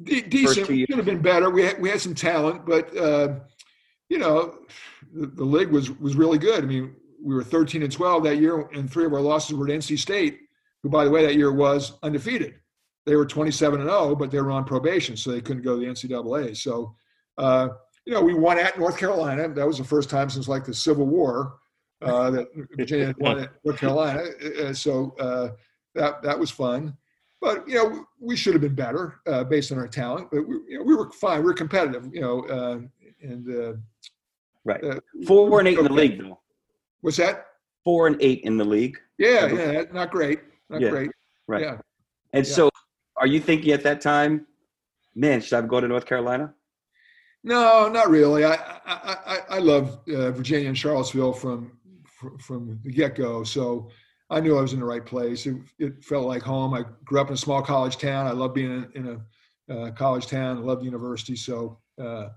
[0.02, 0.66] De- decent.
[0.66, 1.48] two could have been better.
[1.50, 3.34] We had, we had some talent, but uh,
[4.08, 4.58] you know,
[5.14, 6.62] the, the league was was really good.
[6.62, 9.66] I mean, we were 13 and 12 that year, and three of our losses were
[9.66, 10.40] to NC State,
[10.82, 12.54] who, by the way, that year was undefeated.
[13.06, 15.80] They were 27 and 0, but they were on probation, so they couldn't go to
[15.80, 16.56] the NCAA.
[16.56, 16.94] So,
[17.38, 17.68] uh,
[18.04, 19.48] you know, we won at North Carolina.
[19.48, 21.58] That was the first time since like the Civil War
[22.02, 24.24] uh, that Virginia had won at North Carolina.
[24.60, 25.50] Uh, so uh,
[25.94, 26.96] that that was fun.
[27.40, 30.28] But you know, we should have been better uh, based on our talent.
[30.32, 31.38] But we, you know, we were fine.
[31.40, 32.12] We were competitive.
[32.12, 32.80] You know, uh,
[33.22, 33.72] and uh,
[34.64, 34.82] Right.
[34.82, 36.40] uh, Four and eight in the league though.
[37.02, 37.46] What's that?
[37.84, 38.98] Four and eight in the league.
[39.16, 41.10] Yeah, yeah, not great, not Yeah, great.
[41.46, 41.62] right.
[41.62, 41.78] Yeah.
[42.32, 42.52] And Yeah.
[42.52, 42.70] so
[43.16, 44.46] are you thinking at that time,
[45.14, 46.54] man, should I go to North Carolina?
[47.44, 48.44] No, not really.
[48.44, 51.78] I I I, I love uh, Virginia and Charlottesville from
[52.40, 53.44] from, the get go.
[53.44, 53.90] So
[54.30, 55.46] I knew I was in the right place.
[55.46, 56.74] It, it felt like home.
[56.74, 58.26] I grew up in a small college town.
[58.26, 59.20] I love being in, in
[59.68, 61.36] a uh, college town, loved the university.
[61.36, 62.28] So, uh,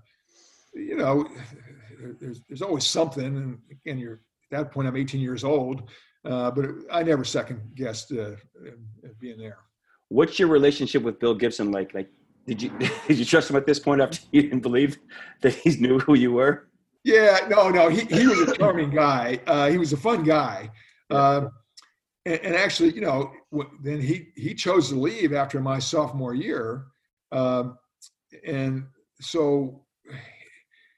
[0.74, 1.26] you know,
[2.20, 3.24] there's, there's always something.
[3.24, 4.20] And again, you're
[4.52, 5.90] at that point, I'm 18 years old,
[6.24, 8.32] uh, but I never second guessed uh,
[9.18, 9.58] being there.
[10.10, 11.94] What's your relationship with Bill Gibson like?
[11.94, 12.10] Like,
[12.46, 12.70] did you
[13.08, 14.98] did you trust him at this point after you didn't believe
[15.40, 16.68] that he knew who you were?
[17.04, 19.40] Yeah, no, no, he he was a charming guy.
[19.46, 20.70] Uh, he was a fun guy.
[21.08, 21.46] Uh,
[22.26, 23.32] and, and, actually, you know,
[23.82, 26.86] then he he chose to leave after my sophomore year,
[27.32, 27.78] um,
[28.46, 28.86] and
[29.20, 29.84] so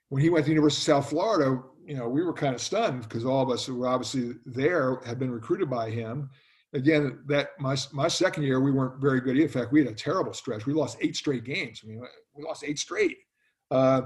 [0.09, 2.61] when he went to the University of South Florida, you know, we were kind of
[2.61, 6.29] stunned because all of us who were obviously there had been recruited by him.
[6.75, 9.39] Again, that my my second year we weren't very good.
[9.39, 10.67] In fact, we had a terrible stretch.
[10.67, 11.83] We lost eight straight games.
[11.85, 12.03] I mean,
[12.35, 13.19] we lost eight straight.
[13.71, 14.03] Uh,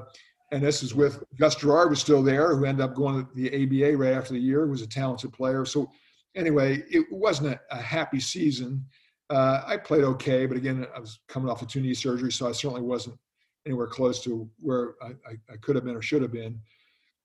[0.53, 3.49] and this is with Gus Gerard was still there, who ended up going to the
[3.49, 4.67] ABA right after the year.
[4.67, 5.65] Was a talented player.
[5.65, 5.91] So
[6.35, 8.85] anyway, it wasn't a, a happy season.
[9.31, 12.49] Uh, I played okay, but again, I was coming off a two knee surgery, so
[12.49, 13.19] I certainly wasn't
[13.67, 16.61] anywhere close to where I, I, I could have been or should have been.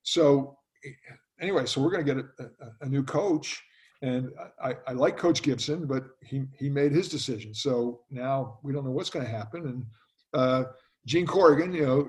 [0.04, 0.58] So
[1.40, 3.62] anyway, so we're going to get a, a, a, new coach,
[4.02, 4.32] and
[4.64, 7.54] I, I, like Coach Gibson, but he he made his decision.
[7.54, 9.66] So now we don't know what's going to happen.
[9.68, 9.86] And
[10.34, 10.64] uh,
[11.06, 12.04] Gene Corrigan, you know,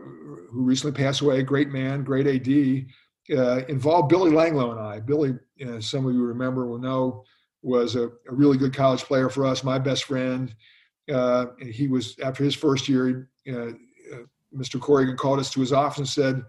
[0.50, 5.00] who recently passed away, great man, great AD, uh, involved Billy Langloh and I.
[5.00, 7.24] Billy, know, some of you remember will know,
[7.62, 10.54] was a, a, really good college player for us, my best friend.
[11.12, 13.72] Uh, and he was after his first year, uh,
[14.54, 14.80] Mr.
[14.80, 16.42] Corrigan called us to his office and said,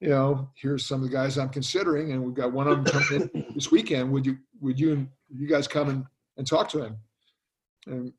[0.00, 3.02] you know, here's some of the guys I'm considering, and we've got one of them
[3.02, 4.10] coming in this weekend.
[4.10, 6.04] Would you would you you guys come and,
[6.38, 6.96] and talk to him?
[7.86, 8.12] And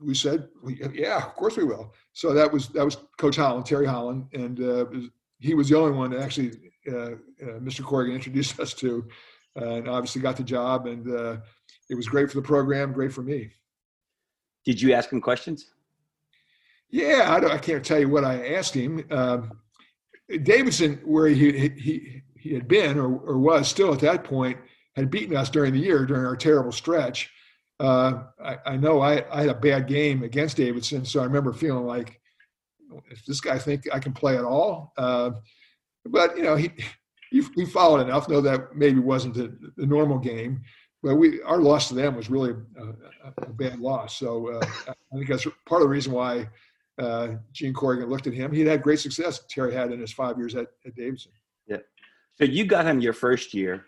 [0.00, 0.48] we said,
[0.92, 1.92] yeah, of course we will.
[2.12, 4.86] So that was that was Coach Holland, Terry Holland, and uh,
[5.38, 6.52] he was the only one that actually
[6.90, 7.82] uh, uh, Mr.
[7.82, 9.06] Corrigan introduced us to,
[9.60, 11.36] uh, and obviously got the job, and uh,
[11.90, 13.50] it was great for the program, great for me.
[14.64, 15.70] Did you ask him questions?
[16.88, 19.04] Yeah, I, don't I can't tell you what I asked him.
[19.10, 19.60] Um,
[20.42, 24.58] Davidson, where he he he had been or, or was still at that point,
[24.96, 27.30] had beaten us during the year during our terrible stretch.
[27.80, 31.52] Uh, I, I, know I, I, had a bad game against Davidson, so I remember
[31.52, 32.20] feeling like,
[33.10, 34.92] if this guy think I can play at all?
[34.96, 35.32] Uh,
[36.06, 36.70] but you know, he,
[37.30, 38.28] he, he followed enough.
[38.28, 40.62] Know that maybe wasn't the, the, normal game,
[41.02, 44.16] but we our loss to them was really a, a bad loss.
[44.16, 46.48] So uh, I think that's part of the reason why
[46.98, 48.52] uh, Gene Corrigan looked at him.
[48.52, 49.44] He'd had great success.
[49.48, 51.32] Terry had in his five years at, at Davidson.
[51.66, 51.78] Yeah.
[52.34, 53.86] So you got him your first year.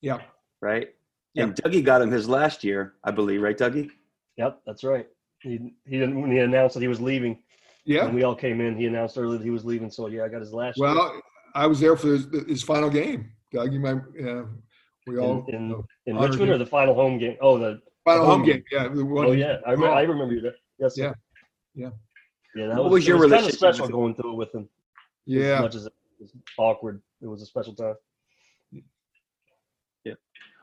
[0.00, 0.20] Yeah.
[0.60, 0.88] Right.
[1.36, 3.90] And Dougie got him his last year, I believe, right, Dougie?
[4.38, 5.06] Yep, that's right.
[5.42, 7.38] He he didn't when he announced that he was leaving.
[7.84, 8.04] Yeah.
[8.06, 9.90] When we all came in, he announced earlier that he was leaving.
[9.90, 10.78] So yeah, I got his last.
[10.78, 11.20] Well, year.
[11.54, 13.32] I was there for his, his final game.
[13.52, 14.42] Doug, you might, yeah,
[15.06, 16.50] we all in, in, in Richmond him.
[16.50, 17.36] or the final home game.
[17.40, 18.64] Oh, the final the home, home game.
[18.70, 18.96] game.
[18.96, 19.22] Yeah.
[19.22, 19.94] oh yeah, I remember.
[19.94, 20.52] I remember you.
[20.78, 20.94] Yes.
[20.96, 21.12] Yeah.
[21.74, 21.90] Yeah.
[22.56, 22.68] Yeah.
[22.68, 23.60] That what was, was your was relationship?
[23.60, 24.68] Kind of special going through it with him.
[25.26, 25.56] Yeah.
[25.56, 27.94] As much as it was awkward, it was a special time.
[30.04, 30.14] Yeah,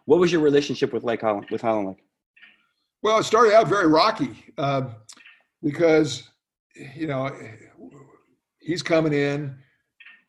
[0.05, 1.47] what was your relationship with Lake Holland?
[1.51, 2.03] With Holland Lake?
[3.01, 4.89] Well, it started out very rocky uh,
[5.61, 6.29] because
[6.95, 7.29] you know
[8.59, 9.55] he's coming in.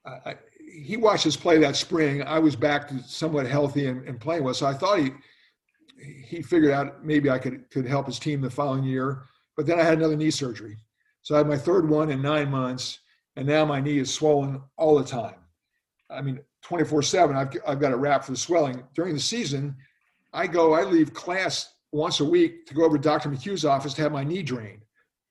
[0.05, 2.23] I, he watched us play that spring.
[2.23, 5.13] I was back to somewhat healthy and, and, playing well, so I thought he
[6.27, 9.23] he figured out maybe I could could help his team the following year.
[9.57, 10.77] But then I had another knee surgery,
[11.25, 13.01] so I had my third one in nine months,
[13.37, 15.37] and now my knee is swollen all the time.
[16.11, 17.35] I mean, 24 7.
[17.35, 18.85] I've, I've got a wrap for the swelling.
[18.95, 19.75] During the season,
[20.35, 23.31] I go, I leave class once a week to go over to Dr.
[23.31, 24.83] McHugh's office to have my knee drained.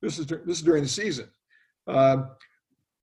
[0.02, 1.30] This is, this is during the season.
[1.86, 2.32] Um,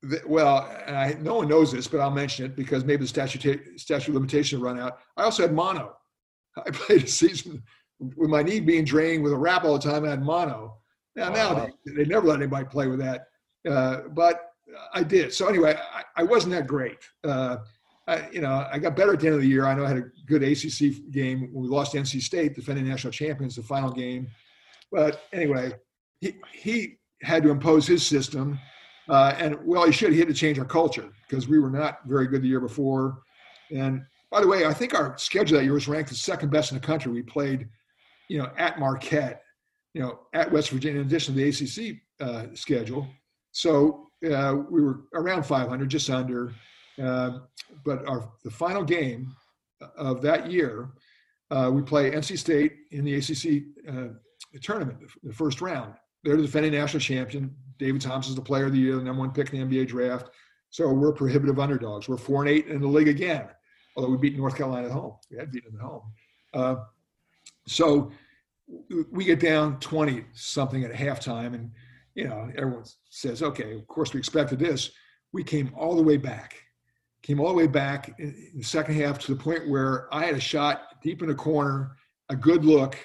[0.03, 3.79] the, well, I, no one knows this, but I'll mention it because maybe the statute,
[3.79, 4.99] statute limitation run out.
[5.17, 5.97] I also had mono.
[6.57, 7.63] I played a season
[8.01, 10.05] with my knee being drained with a wrap all the time.
[10.05, 10.80] I had mono.
[11.17, 11.53] Now, wow.
[11.55, 13.27] now they, they never let anybody play with that.
[13.69, 14.53] Uh, but
[14.95, 15.33] I did.
[15.33, 16.99] So anyway, I, I wasn't that great.
[17.25, 17.59] Uh,
[18.07, 19.67] I, you know, I got better at the end of the year.
[19.67, 23.13] I know I had a good ACC game when we lost NC State, defending national
[23.13, 24.29] champions, the final game.
[24.91, 25.73] But anyway,
[26.21, 28.59] he, he had to impose his system.
[29.09, 30.13] Uh, and well, he should.
[30.13, 33.23] He had to change our culture because we were not very good the year before.
[33.71, 36.73] And by the way, I think our schedule that year was ranked the second best
[36.73, 37.13] in the country.
[37.13, 37.69] We played,
[38.29, 39.43] you know, at Marquette,
[39.95, 43.07] you know, at West Virginia, in addition to the ACC uh, schedule.
[43.53, 46.53] So uh, we were around 500, just under.
[47.03, 47.39] Uh,
[47.85, 49.35] but our the final game
[49.97, 50.91] of that year,
[51.51, 54.09] uh, we play NC State in the ACC uh,
[54.61, 55.95] tournament, the first round.
[56.23, 57.55] They're the defending national champion.
[57.79, 60.31] David Thompson's the player of the year, the number one pick in the NBA draft.
[60.69, 62.09] So we're prohibitive underdogs.
[62.09, 63.49] We're four and eight in the league again,
[63.97, 65.17] although we beat North Carolina at home.
[65.31, 66.03] We had beaten them at home.
[66.53, 66.77] Uh,
[67.67, 68.13] so
[69.11, 71.71] we get down 20 something at halftime, and
[72.15, 74.91] you know, everyone says, okay, of course we expected this.
[75.33, 76.57] We came all the way back,
[77.23, 80.35] came all the way back in, the second half to the point where I had
[80.35, 81.97] a shot deep in the corner,
[82.29, 82.97] a good look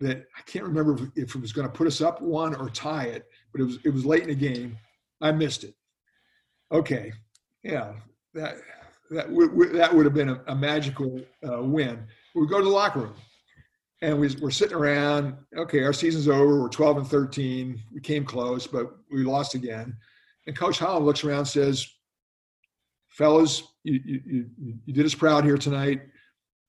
[0.00, 3.04] that I can't remember if it was going to put us up one or tie
[3.04, 4.76] it, but it was it was late in the game.
[5.20, 5.74] I missed it.
[6.72, 7.12] Okay,
[7.62, 7.92] yeah,
[8.34, 8.56] that
[9.10, 12.04] that would that would have been a, a magical uh, win.
[12.34, 13.14] We go to the locker room
[14.04, 15.34] and we, we're sitting around.
[15.56, 16.60] Okay, our season's over.
[16.60, 17.80] We're 12 and 13.
[17.92, 19.96] We came close, but we lost again.
[20.46, 21.88] And Coach Holland looks around, and says,
[23.08, 24.46] "Fellas, you, you,
[24.84, 26.02] you did us proud here tonight,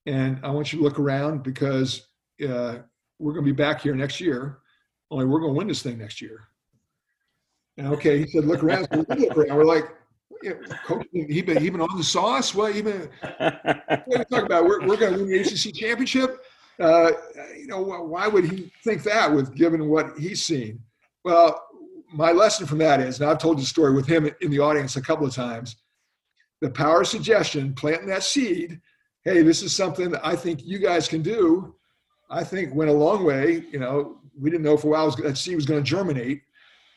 [0.06, 2.06] and I want you to look around because
[2.42, 2.78] uh,
[3.18, 4.60] we're going to be back here next year.
[5.10, 6.40] Only we're going to win this thing next year."
[7.76, 9.58] And okay, he said, "Look around." So we look around.
[9.58, 9.90] We're like,
[10.86, 12.54] coach, he been he been on the sauce.
[12.54, 13.10] What even?
[13.20, 14.64] What are you talking about?
[14.64, 16.42] We're, we're going to win the ACC championship.
[16.78, 17.12] Uh,
[17.56, 20.80] you know, why would he think that with given what he's seen?
[21.24, 21.62] Well,
[22.12, 24.96] my lesson from that is, and I've told the story with him in the audience
[24.96, 25.76] a couple of times,
[26.60, 28.80] the power of suggestion, planting that seed.
[29.24, 31.74] Hey, this is something I think you guys can do.
[32.30, 33.64] I think went a long way.
[33.70, 36.42] You know, we didn't know for a while that seed was going to germinate,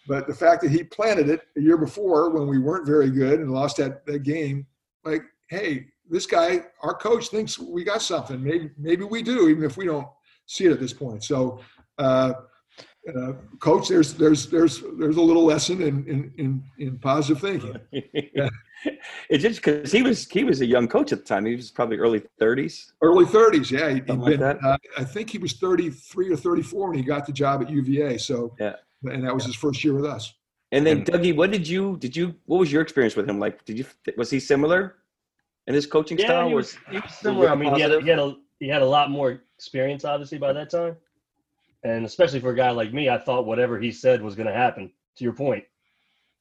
[0.07, 3.39] but the fact that he planted it a year before when we weren't very good
[3.39, 4.65] and lost that, that game,
[5.03, 8.43] like, hey, this guy, our coach thinks we got something.
[8.43, 10.07] Maybe maybe we do, even if we don't
[10.45, 11.23] see it at this point.
[11.23, 11.59] So,
[11.97, 12.33] uh,
[13.15, 17.79] uh, coach, there's there's there's there's a little lesson in in in, in positive thinking.
[18.33, 18.49] Yeah.
[19.29, 21.45] it's just because he was he was a young coach at the time.
[21.45, 22.91] He was probably early 30s.
[23.01, 23.89] Early 30s, yeah.
[23.89, 27.33] He, been, like uh, I think he was 33 or 34 when he got the
[27.33, 28.17] job at UVA.
[28.17, 30.33] So yeah, and that was his first year with us.
[30.71, 33.65] And then Dougie, what did you did you what was your experience with him like?
[33.65, 33.85] Did you
[34.17, 34.95] was he similar?
[35.69, 37.47] And his coaching yeah, style he was, was, he was similar.
[37.47, 40.51] I mean, he had, he had a he had a lot more experience, obviously, by
[40.51, 40.97] that time,
[41.84, 44.53] and especially for a guy like me, I thought whatever he said was going to
[44.53, 44.91] happen.
[45.17, 45.63] To your point,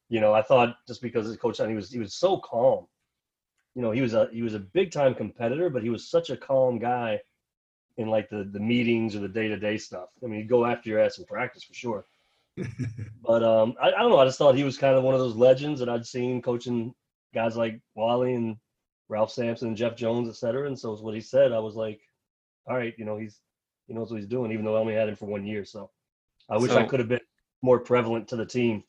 [0.08, 2.86] you know, I thought just because his coach, he was he was so calm.
[3.74, 6.30] You know, he was a he was a big time competitor, but he was such
[6.30, 7.20] a calm guy
[7.98, 10.08] in like the the meetings or the day to day stuff.
[10.24, 12.06] I mean, he'd go after your ass in practice for sure.
[13.22, 14.20] but um, I, I don't know.
[14.20, 16.94] I just thought he was kind of one of those legends that I'd seen coaching
[17.34, 18.56] guys like Wally and
[19.08, 20.66] Ralph Sampson, Jeff Jones, et cetera.
[20.66, 22.00] And so what he said, I was like,
[22.66, 23.40] all right, you know, he's
[23.86, 25.64] he knows what he's doing, even though I only had him for one year.
[25.64, 25.90] So
[26.50, 27.20] I wish so, I could have been
[27.62, 28.84] more prevalent to the team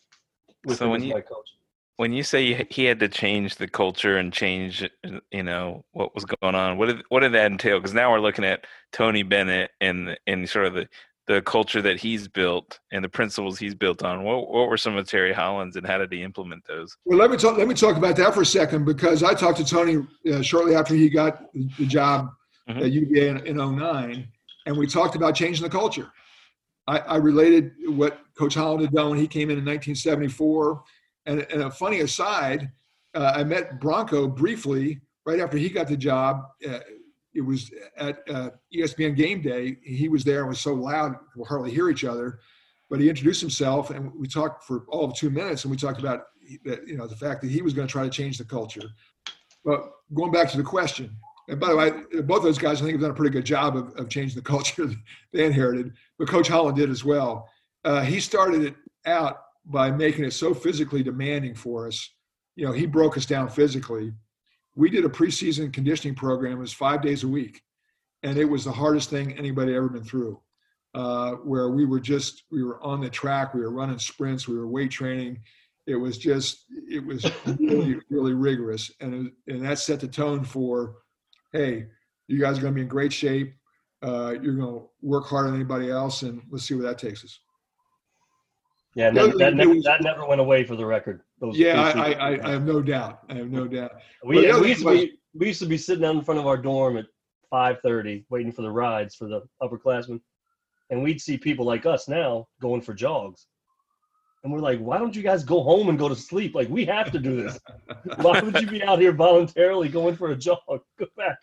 [0.66, 1.48] with so when you, my coach.
[1.96, 4.90] When you say he had to change the culture and change,
[5.32, 7.78] you know, what was going on, what did what did that entail?
[7.78, 10.88] Because now we're looking at Tony Bennett and and sort of the
[11.30, 14.24] the culture that he's built and the principles he's built on.
[14.24, 16.98] What, what were some of Terry Holland's and how did he implement those?
[17.06, 17.56] Well, let me talk.
[17.56, 20.74] Let me talk about that for a second because I talked to Tony uh, shortly
[20.74, 22.32] after he got the job
[22.68, 22.80] mm-hmm.
[22.80, 24.28] at UVA in, in 09,
[24.66, 26.12] and we talked about changing the culture.
[26.88, 30.84] I, I, related what Coach Holland had done when he came in in 1974,
[31.28, 32.72] and, and a funny aside,
[33.14, 36.46] uh, I met Bronco briefly right after he got the job.
[36.68, 36.80] Uh,
[37.34, 39.78] it was at uh, ESPN Game Day.
[39.84, 42.40] He was there and was so loud we'll hardly hear each other.
[42.90, 46.00] But he introduced himself, and we talked for all of two minutes, and we talked
[46.00, 48.90] about you know the fact that he was going to try to change the culture.
[49.64, 51.16] But going back to the question,
[51.48, 53.78] and by the way, both those guys I think have done a pretty good job
[53.78, 54.90] of, of changing the culture
[55.32, 55.94] they inherited.
[56.18, 57.48] But Coach Holland did as well.
[57.86, 62.10] Uh, he started it out by making it so physically demanding for us.
[62.56, 64.14] You know, he broke us down physically
[64.80, 66.54] we did a preseason conditioning program.
[66.54, 67.64] It was five days a week,
[68.24, 70.40] and it was the hardest thing anybody ever been through.
[70.96, 74.58] Uh, where we were just we were on the track, we were running sprints, we
[74.58, 75.38] were weight training.
[75.86, 80.46] It was just it was really really rigorous, and it, and that set the tone
[80.46, 80.96] for,
[81.52, 81.88] hey,
[82.28, 83.54] you guys are going to be in great shape.
[84.02, 87.26] Uh, you're going to work harder than anybody else, and let's see where that takes
[87.26, 87.42] us.
[89.00, 91.22] Yeah, that, that, never, that never went away for the record.
[91.40, 93.22] Those yeah, I, I, I, have no doubt.
[93.30, 93.94] I have no doubt.
[94.26, 96.98] We, we, used be, we, used to be sitting down in front of our dorm
[96.98, 97.06] at
[97.54, 100.20] 5.30 waiting for the rides for the upperclassmen.
[100.90, 103.48] And we'd see people like us now going for jogs.
[104.44, 106.54] And we're like, why don't you guys go home and go to sleep?
[106.54, 107.58] Like, we have to do this.
[108.18, 110.60] why would you be out here voluntarily going for a jog?
[110.68, 111.38] Go back.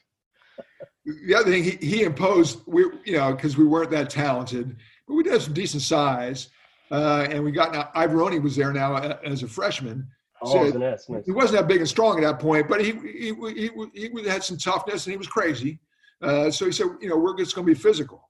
[1.06, 4.76] the other thing he, he imposed, we you know, because we weren't that talented,
[5.08, 6.50] but we did have some decent size
[6.90, 10.06] uh, and we got now Iavaroni was there now as a freshman.
[10.42, 11.06] Oh, so nice.
[11.24, 14.28] He wasn't that big and strong at that point, but he he he, he, he
[14.28, 15.80] had some toughness and he was crazy.
[16.22, 18.28] Uh, so he said, you know, we're just going to be physical.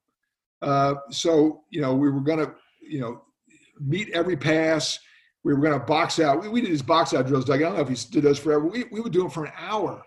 [0.62, 3.22] Uh, so you know, we were going to you know
[3.80, 4.98] meet every pass.
[5.44, 6.40] We were going to box out.
[6.40, 7.48] We, we did these box out drills.
[7.48, 8.66] Like, I don't know if he did those forever.
[8.66, 10.02] We we would do them for an hour.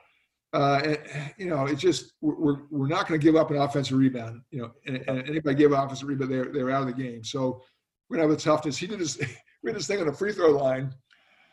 [0.51, 3.97] Uh, and, you know, it's just we're we're not going to give up an offensive
[3.97, 4.41] rebound.
[4.51, 7.23] You know, and, and anybody give an offensive rebound, they're they're out of the game.
[7.23, 7.61] So
[8.09, 8.77] we're gonna have a toughness.
[8.77, 9.17] He did his
[9.63, 10.93] we had this thing on the free throw line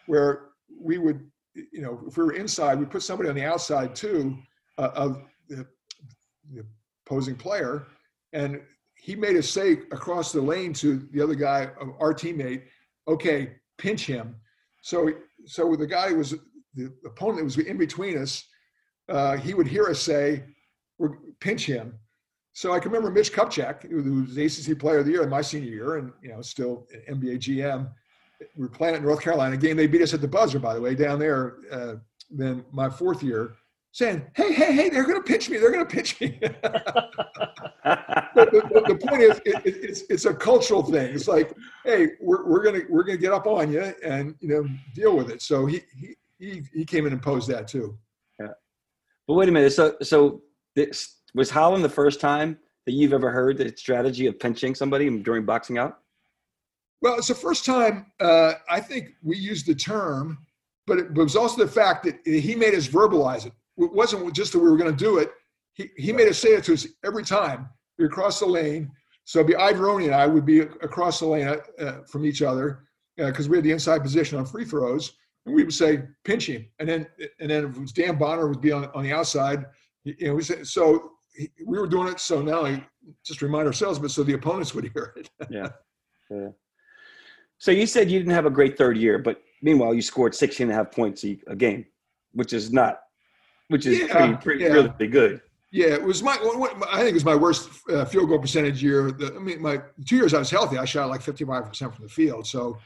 [0.07, 0.49] where
[0.81, 4.37] we would, you know, if we were inside, we put somebody on the outside too
[4.79, 5.67] uh, of the,
[6.53, 6.65] the
[7.05, 7.87] opposing player,
[8.33, 8.61] and
[8.95, 12.63] he made us say across the lane to the other guy, our teammate,
[13.09, 14.37] "Okay, pinch him."
[14.83, 15.11] So,
[15.47, 16.35] so the guy was
[16.75, 18.45] the opponent was in between us.
[19.09, 20.45] Uh, he would hear us say,
[20.99, 21.99] "We're pinch him."
[22.57, 25.29] So I can remember Mitch Kupchak, who was the ACC Player of the Year in
[25.29, 27.91] my senior year, and you know still an NBA GM.
[28.41, 30.81] We were playing at North Carolina, game they beat us at the buzzer, by the
[30.81, 31.59] way, down there.
[31.71, 31.97] Uh,
[32.31, 33.57] then my fourth year,
[33.93, 35.59] saying, "Hey, hey, hey, they're going to pitch me.
[35.59, 36.51] They're going to pitch me." the,
[38.89, 41.15] the, point is, it, it, it's it's a cultural thing.
[41.15, 41.55] It's like,
[41.85, 45.29] hey, we're, we're gonna we're gonna get up on you and you know deal with
[45.29, 45.43] it.
[45.43, 47.99] So he he he, he came and posed that too.
[48.41, 48.55] Yeah,
[49.29, 49.75] but wait a minute.
[49.75, 50.41] So so
[50.75, 55.11] this, was Holland the first time that you've ever heard the strategy of pinching somebody
[55.21, 55.99] during boxing out?
[57.03, 60.39] Well, it's the first time uh, I think we used the term,
[60.87, 63.53] but it, but it was also the fact that he made us verbalize it.
[63.77, 65.31] It wasn't just that we were going to do it.
[65.75, 67.69] He, he made us say it to us every time
[67.99, 68.91] we across the lane.
[69.25, 72.85] So it'd be Iavaroni and I would be across the lane uh, from each other
[73.17, 75.13] because uh, we had the inside position on free throws,
[75.45, 77.07] and we would say pinch him, and then
[77.41, 79.67] and then if it was Dan Bonner would be on, on the outside.
[80.05, 81.13] You know, we said, so
[81.65, 82.85] we were doing it so now I
[83.25, 85.31] just remind ourselves, but so the opponents would hear it.
[85.51, 85.69] yeah.
[86.31, 86.49] yeah.
[87.59, 90.65] So you said you didn't have a great third year, but meanwhile you scored 16
[90.65, 91.87] and a half points a game,
[92.33, 93.01] which is not,
[93.69, 94.71] which is yeah, pretty, pretty yeah.
[94.71, 95.41] really good.
[95.73, 96.33] Yeah, it was my.
[96.91, 99.11] I think it was my worst uh, field goal percentage year.
[99.11, 102.05] The, I mean, my two years I was healthy, I shot like fifty-five percent from
[102.05, 102.47] the field.
[102.47, 102.79] So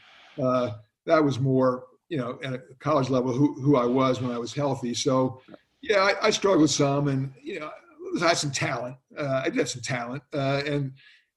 [0.42, 0.70] uh,
[1.05, 4.38] that was more, you know, at a college level, who who I was when I
[4.38, 4.94] was healthy.
[4.94, 5.40] So
[5.82, 7.70] yeah, I, I struggled some, and you know,
[8.22, 8.96] I had some talent.
[9.16, 10.92] Uh, I did have some talent, uh, and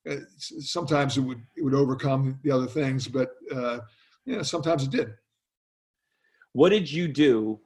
[0.09, 3.79] uh, sometimes it would it would overcome the other things, but uh,
[4.25, 5.13] you know, sometimes it did.
[6.53, 7.59] What did you do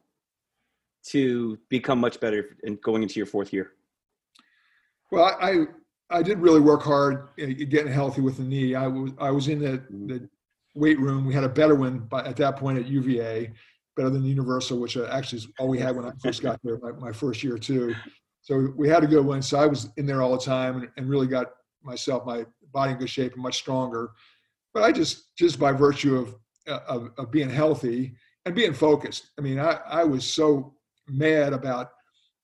[1.08, 3.72] to become much better in going into your fourth year?
[5.10, 5.66] Well, I
[6.10, 8.74] I did really work hard getting healthy with the knee.
[8.74, 10.06] I was I was in the, mm-hmm.
[10.06, 10.28] the
[10.74, 11.26] weight room.
[11.26, 13.52] We had a better one by, at that point at UVA,
[13.96, 16.92] better than Universal, which actually is all we had when I first got there, my,
[16.92, 17.94] my first year too.
[18.48, 19.42] So we had a good one.
[19.42, 21.48] So I was in there all the time and, and really got
[21.82, 24.12] myself, my body in good shape and much stronger.
[24.72, 26.34] But I just, just by virtue of,
[26.66, 28.14] of, of being healthy
[28.46, 29.32] and being focused.
[29.38, 30.72] I mean, I, I was so
[31.06, 31.90] mad about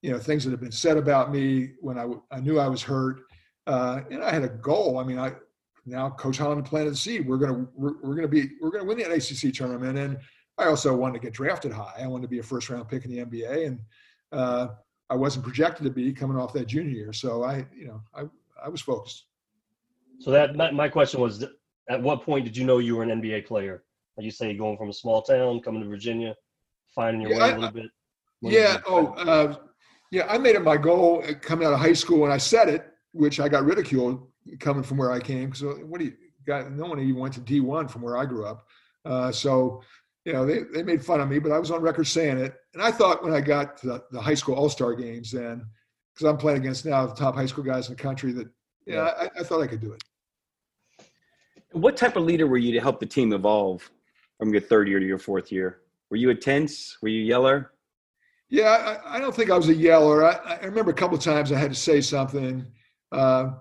[0.02, 2.82] you know things that have been said about me when I, I knew I was
[2.82, 3.20] hurt,
[3.66, 4.98] uh, and I had a goal.
[4.98, 5.32] I mean, I
[5.86, 7.26] now Coach Holland planted the seed.
[7.26, 10.18] We're gonna we're, we're gonna be we're gonna win the ACC tournament, and
[10.58, 11.94] I also wanted to get drafted high.
[11.98, 13.80] I wanted to be a first round pick in the NBA, and
[14.30, 14.68] uh,
[15.10, 17.12] I wasn't projected to be coming off that junior year.
[17.12, 18.22] So I you know I
[18.64, 19.26] I was focused.
[20.20, 21.44] So that my question was,
[21.88, 23.84] at what point did you know you were an NBA player?
[24.16, 26.34] Like you say, going from a small town, coming to Virginia,
[26.94, 27.90] finding your yeah, way I, a little bit.
[28.40, 28.80] Yeah.
[28.86, 29.56] Oh, uh,
[30.10, 30.26] yeah.
[30.28, 32.86] I made it my goal uh, coming out of high school when I said it,
[33.12, 34.26] which I got ridiculed
[34.60, 35.52] coming from where I came.
[35.54, 36.12] So what do you
[36.46, 36.70] got?
[36.70, 38.66] No one even went to D1 from where I grew up.
[39.04, 39.82] Uh, so,
[40.24, 42.54] you know, they, they made fun of me, but I was on record saying it.
[42.72, 45.66] And I thought when I got to the, the high school all star games, then,
[46.14, 48.48] because I'm playing against now the top high school guys in the country, that,
[48.86, 50.02] yeah, I, I thought I could do it.
[51.72, 53.90] What type of leader were you to help the team evolve
[54.38, 55.80] from your third year to your fourth year?
[56.10, 56.96] Were you a tense?
[57.02, 57.72] Were you yeller?
[58.48, 60.24] Yeah, I, I, don't think I was a yeller.
[60.24, 62.64] I, I, remember a couple of times I had to say something.
[63.10, 63.52] Uh,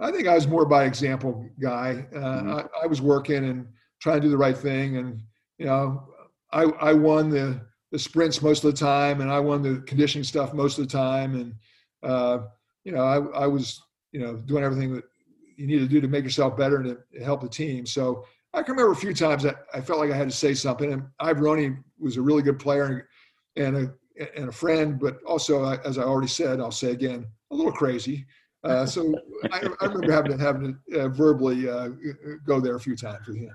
[0.00, 2.06] I think I was more by example guy.
[2.14, 2.50] Uh, mm-hmm.
[2.50, 3.68] I, I, was working and
[4.00, 5.22] trying to do the right thing, and
[5.60, 6.08] you know,
[6.52, 7.60] I, I won the
[7.92, 10.92] the sprints most of the time, and I won the conditioning stuff most of the
[10.92, 11.54] time, and
[12.02, 12.38] uh,
[12.84, 15.04] you know, I, I was you know doing everything that
[15.56, 17.84] you need to do to make yourself better and to help the team.
[17.84, 20.54] So I can remember a few times that I felt like I had to say
[20.54, 20.94] something.
[20.94, 23.06] And Iavaroni was a really good player
[23.56, 23.92] and a
[24.36, 28.24] and a friend, but also, as I already said, I'll say again, a little crazy.
[28.64, 29.14] Uh, so
[29.52, 31.88] I, I, remember having to having to uh, verbally uh,
[32.46, 33.52] go there a few times with him.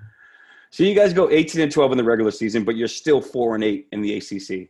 [0.76, 3.54] So you guys go 18 and 12 in the regular season, but you're still four
[3.54, 4.68] and eight in the ACC.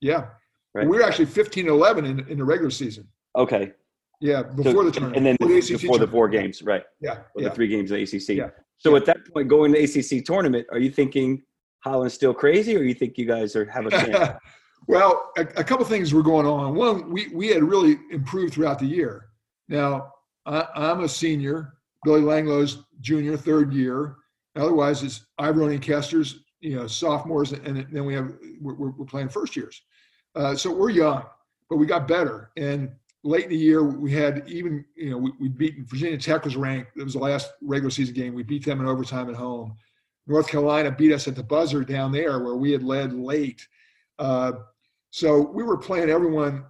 [0.00, 0.26] Yeah,
[0.74, 0.86] right.
[0.86, 3.08] we are actually 15 and 11 in, in the regular season.
[3.34, 3.72] Okay.
[4.20, 6.84] Yeah, before so, the tournament, and then before, the, before the four games, right?
[7.00, 7.48] Yeah, yeah.
[7.48, 8.28] the three games of the ACC.
[8.28, 8.50] Yeah.
[8.78, 8.98] So yeah.
[8.98, 11.42] at that point, going to the ACC tournament, are you thinking
[11.80, 14.38] Holland's still crazy, or you think you guys are have a chance?
[14.86, 16.74] Well, a, a couple things were going on.
[16.74, 19.30] One, we, we had really improved throughout the year.
[19.66, 20.12] Now,
[20.44, 21.72] I, am a senior.
[22.04, 24.16] Billy Langloh's junior, third year.
[24.56, 29.28] Otherwise, it's Iavaroni and Kester's, you know, sophomores, and then we have we're, we're playing
[29.28, 29.82] first years.
[30.34, 31.24] Uh, so we're young,
[31.68, 32.50] but we got better.
[32.56, 32.90] And
[33.22, 36.56] late in the year, we had even you know we, we beat Virginia Tech was
[36.56, 36.96] ranked.
[36.96, 38.34] It was the last regular season game.
[38.34, 39.76] We beat them in overtime at home.
[40.26, 43.66] North Carolina beat us at the buzzer down there where we had led late.
[44.18, 44.52] Uh,
[45.10, 46.64] so we were playing everyone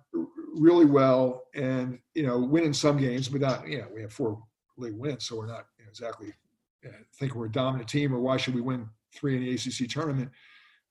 [0.55, 4.43] really well and, you know, winning some games, but not, you know, we have four
[4.77, 6.33] league wins, so we're not you know, exactly
[6.87, 9.89] uh, thinking we're a dominant team or why should we win three in the ACC
[9.89, 10.31] tournament.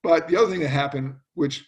[0.02, 1.64] But the other thing that happened, which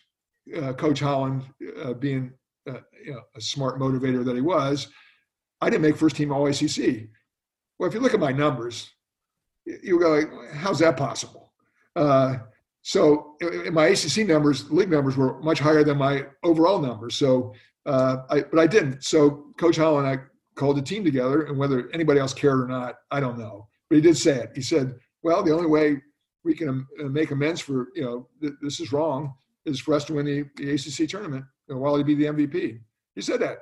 [0.57, 1.45] uh, Coach Holland,
[1.83, 2.33] uh, being
[2.69, 4.89] uh, you know, a smart motivator that he was,
[5.61, 7.09] I didn't make first team All ACC.
[7.79, 8.91] Well, if you look at my numbers,
[9.65, 11.53] you go, like, how's that possible?
[11.95, 12.37] Uh,
[12.83, 13.37] so
[13.73, 17.17] my ACC numbers, league numbers, were much higher than my overall numbers.
[17.17, 17.53] So,
[17.85, 19.03] uh, I, but I didn't.
[19.03, 20.23] So Coach Holland and I
[20.55, 23.69] called the team together, and whether anybody else cared or not, I don't know.
[23.89, 24.53] But he did say it.
[24.55, 26.01] He said, "Well, the only way
[26.45, 29.35] we can uh, make amends for you know th- this is wrong
[29.65, 32.81] is for us to win the, the ACC tournament and Wally be the MVP."
[33.15, 33.59] He said that.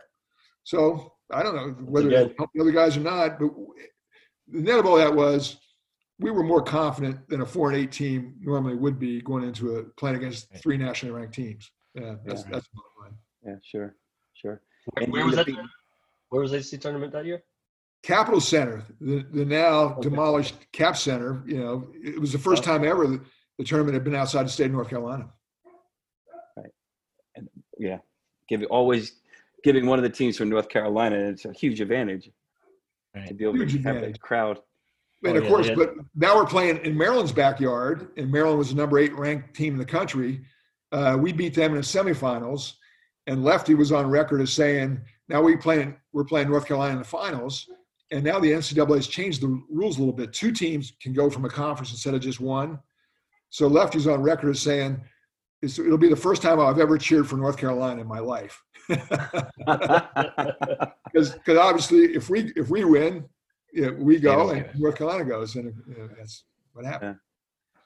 [0.65, 3.51] So I don't know whether it helped the other guys or not, but
[4.49, 5.59] the net of all that was
[6.19, 9.77] we were more confident than a four and eight team normally would be going into
[9.77, 11.71] a playing against three nationally ranked teams.
[11.95, 12.49] Yeah, that's yeah.
[12.53, 13.15] that's bottom line.
[13.45, 13.97] Yeah, sure,
[14.35, 14.63] sure.
[14.95, 15.49] Where, where was that?
[16.29, 17.43] Where was the ACC tournament that year?
[18.05, 20.11] Capital Center, the, the now okay.
[20.11, 21.43] demolished Cap Center.
[21.47, 23.21] You know, it was the first time ever the,
[23.57, 25.31] the tournament had been outside the state of North Carolina.
[26.55, 26.71] Right,
[27.35, 27.49] and
[27.79, 27.99] yeah,
[28.47, 29.15] give always
[29.63, 32.31] giving one of the teams from North Carolina, it's a huge advantage
[33.17, 33.27] right.
[33.27, 34.17] to be able huge to have advantage.
[34.17, 34.61] that crowd.
[35.25, 35.75] And oh, of yeah, course, yeah.
[35.75, 39.73] but now we're playing in Maryland's backyard, and Maryland was the number eight ranked team
[39.73, 40.43] in the country.
[40.93, 42.75] Uh, we beat them in the semifinals,
[43.27, 45.01] and Lefty was on record as saying,
[45.31, 47.67] "Now we playing, we're playing North Carolina in the finals."
[48.15, 50.33] And now the NCAA has changed the rules a little bit.
[50.33, 52.79] Two teams can go from a conference instead of just one.
[53.51, 55.01] So Lefty's on record as saying,
[55.63, 58.63] it'll be the first time I've ever cheered for North Carolina in my life.
[61.15, 63.25] Because obviously, if we if we win,
[63.73, 66.43] yeah, we go and North Carolina goes, and you know, that's
[66.73, 67.19] what happened.
[67.75, 67.81] Yeah.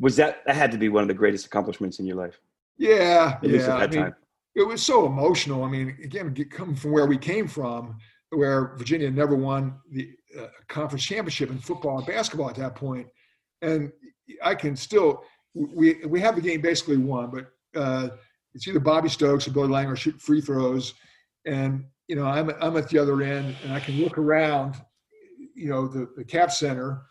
[0.00, 2.40] Was that that had to be one of the greatest accomplishments in your life?
[2.76, 3.72] Yeah, At yeah.
[3.72, 4.12] I mean,
[4.56, 5.62] it was so emotional.
[5.62, 7.98] I mean, again, coming from where we came from,
[8.30, 13.06] where Virginia never won the uh, conference championship in football and basketball at that point,
[13.62, 13.92] and
[14.42, 15.24] I can still
[15.54, 18.10] we we have the game basically won, but uh,
[18.54, 20.94] it's either Bobby Stokes or Billy Langloh shoot free throws,
[21.44, 24.76] and you know I'm I'm at the other end, and I can look around,
[25.54, 27.02] you know, the the cap center,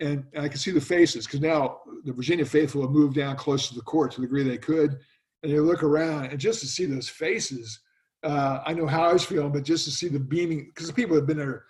[0.00, 3.36] and, and I can see the faces because now the Virginia faithful have moved down
[3.36, 4.98] close to the court to the degree they could,
[5.42, 7.80] and you look around, and just to see those faces,
[8.22, 10.92] uh, I know how I was feeling, but just to see the beaming because the
[10.92, 11.64] people have been there.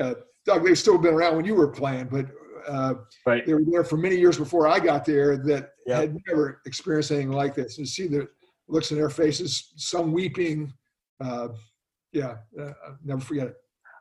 [0.00, 2.26] Uh, Doug, they've still been around when you were playing, but
[2.66, 2.94] uh,
[3.26, 3.44] right.
[3.46, 6.00] they were there for many years before I got there that yep.
[6.00, 7.78] had never experienced anything like this.
[7.78, 8.28] And see the
[8.68, 10.72] looks in their faces, some weeping.
[11.20, 11.48] Uh,
[12.12, 13.56] yeah, uh, I'll never forget it.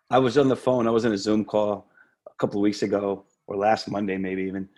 [0.10, 0.88] I was on the phone.
[0.88, 1.90] I was in a Zoom call
[2.28, 4.70] a couple of weeks ago, or last Monday, maybe even,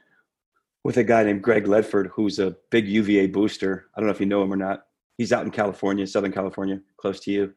[0.83, 3.87] with a guy named Greg Ledford, who's a big UVA booster.
[3.95, 4.85] I don't know if you know him or not.
[5.19, 7.53] He's out in California, Southern California, close to you.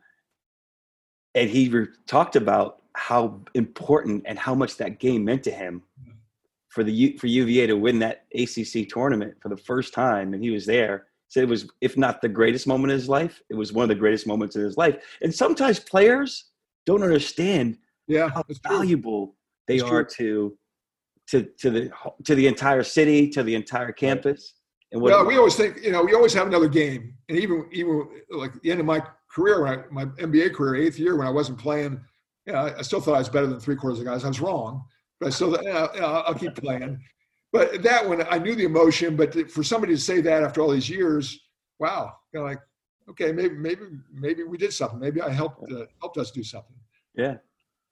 [1.34, 5.82] And he re- talked about how important and how much that game meant to him
[6.68, 10.42] for the U, for UVA to win that ACC tournament for the first time, and
[10.42, 13.54] he was there said it was, if not the greatest moment in his life, it
[13.54, 14.96] was one of the greatest moments in his life.
[15.22, 16.50] And sometimes players
[16.84, 19.34] don't understand yeah, how valuable
[19.66, 20.58] they are to
[21.30, 21.90] to to the
[22.24, 24.52] to the entire city, to the entire campus.
[24.92, 27.14] And what well, we always think, you know, we always have another game.
[27.28, 31.16] And even even like the end of my career, I, my NBA career, eighth year
[31.16, 32.00] when I wasn't playing,
[32.46, 34.24] you know, I still thought I was better than three quarters of the guys.
[34.24, 34.84] I was wrong,
[35.18, 35.88] but I still, you know,
[36.26, 37.00] I'll keep playing
[37.52, 39.14] but that one, I knew the emotion.
[39.14, 41.38] But for somebody to say that after all these years,
[41.78, 42.60] wow, you know, like,
[43.10, 44.98] okay, maybe, maybe, maybe we did something.
[44.98, 46.76] Maybe I helped uh, helped us do something.
[47.14, 47.36] Yeah,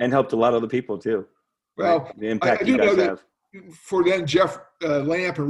[0.01, 1.27] and helped a lot of other people too.
[1.77, 2.19] Well, right?
[2.19, 3.25] the impact I, I know that have.
[3.75, 5.49] For then Jeff uh, Lamp and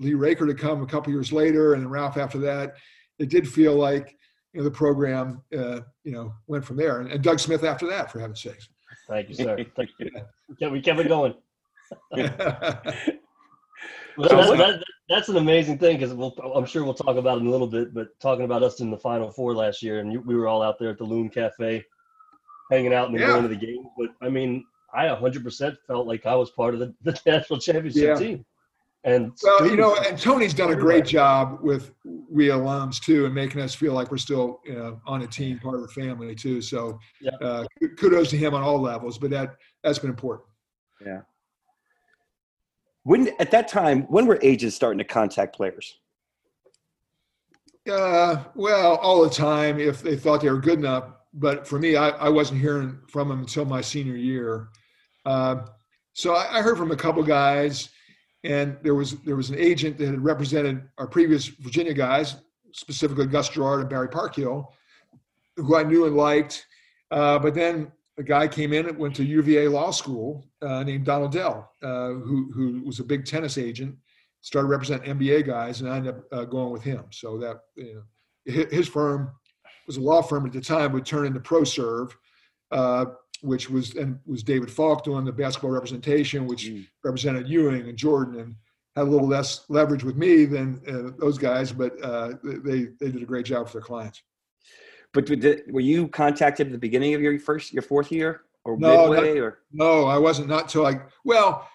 [0.00, 2.74] Lee Raker to come a couple years later, and then Ralph after that,
[3.18, 4.16] it did feel like
[4.52, 7.86] you know the program uh, you know went from there, and, and Doug Smith after
[7.86, 8.68] that, for heaven's sakes.
[9.08, 9.64] Thank you, sir.
[9.76, 10.70] Thank you.
[10.70, 11.34] we kept it going.
[12.10, 12.28] well,
[14.16, 17.46] that's, that, that's an amazing thing because we'll, I'm sure we'll talk about it in
[17.46, 17.92] a little bit.
[17.92, 20.62] But talking about us in the Final Four last year, and you, we were all
[20.62, 21.84] out there at the Loon Cafe,
[22.70, 23.26] hanging out and yeah.
[23.26, 23.84] going to the game.
[23.98, 28.02] But I mean, I 100% felt like I was part of the, the national championship
[28.02, 28.14] yeah.
[28.14, 28.44] team.
[29.04, 33.34] And well, you know, and Tony's done a great job with we alums too, and
[33.34, 36.36] making us feel like we're still you know, on a team, part of the family
[36.36, 36.62] too.
[36.62, 37.32] So, yeah.
[37.40, 37.64] uh,
[37.98, 39.18] kudos to him on all levels.
[39.18, 40.48] But that that's been important.
[41.04, 41.22] Yeah.
[43.02, 45.98] When at that time, when were agents starting to contact players?
[47.90, 51.06] Uh, well, all the time if they thought they were good enough.
[51.34, 54.68] But for me, I, I wasn't hearing from them until my senior year.
[55.24, 55.56] Uh,
[56.14, 57.88] So I, I heard from a couple guys,
[58.44, 62.36] and there was there was an agent that had represented our previous Virginia guys,
[62.72, 64.72] specifically Gus Gerard and Barry Parkhill,
[65.56, 66.66] who I knew and liked.
[67.10, 71.06] Uh, but then a guy came in and went to UVA Law School uh, named
[71.06, 73.96] Donald Dell, uh, who who was a big tennis agent,
[74.42, 77.04] started representing NBA guys, and I ended up uh, going with him.
[77.10, 79.30] So that you know, his firm
[79.86, 82.12] was a law firm at the time, would turn into ProServe,
[82.70, 83.06] uh,
[83.42, 86.86] which was and was David Falk doing the basketball representation, which mm.
[87.04, 88.54] represented Ewing and Jordan, and
[88.96, 93.10] had a little less leverage with me than uh, those guys, but uh, they they
[93.10, 94.22] did a great job for their clients.
[95.12, 95.28] But
[95.68, 99.34] were you contacted at the beginning of your first, your fourth year, or no, midway,
[99.34, 100.04] not, or no?
[100.06, 100.48] I wasn't.
[100.48, 101.00] Not till I.
[101.24, 101.68] Well,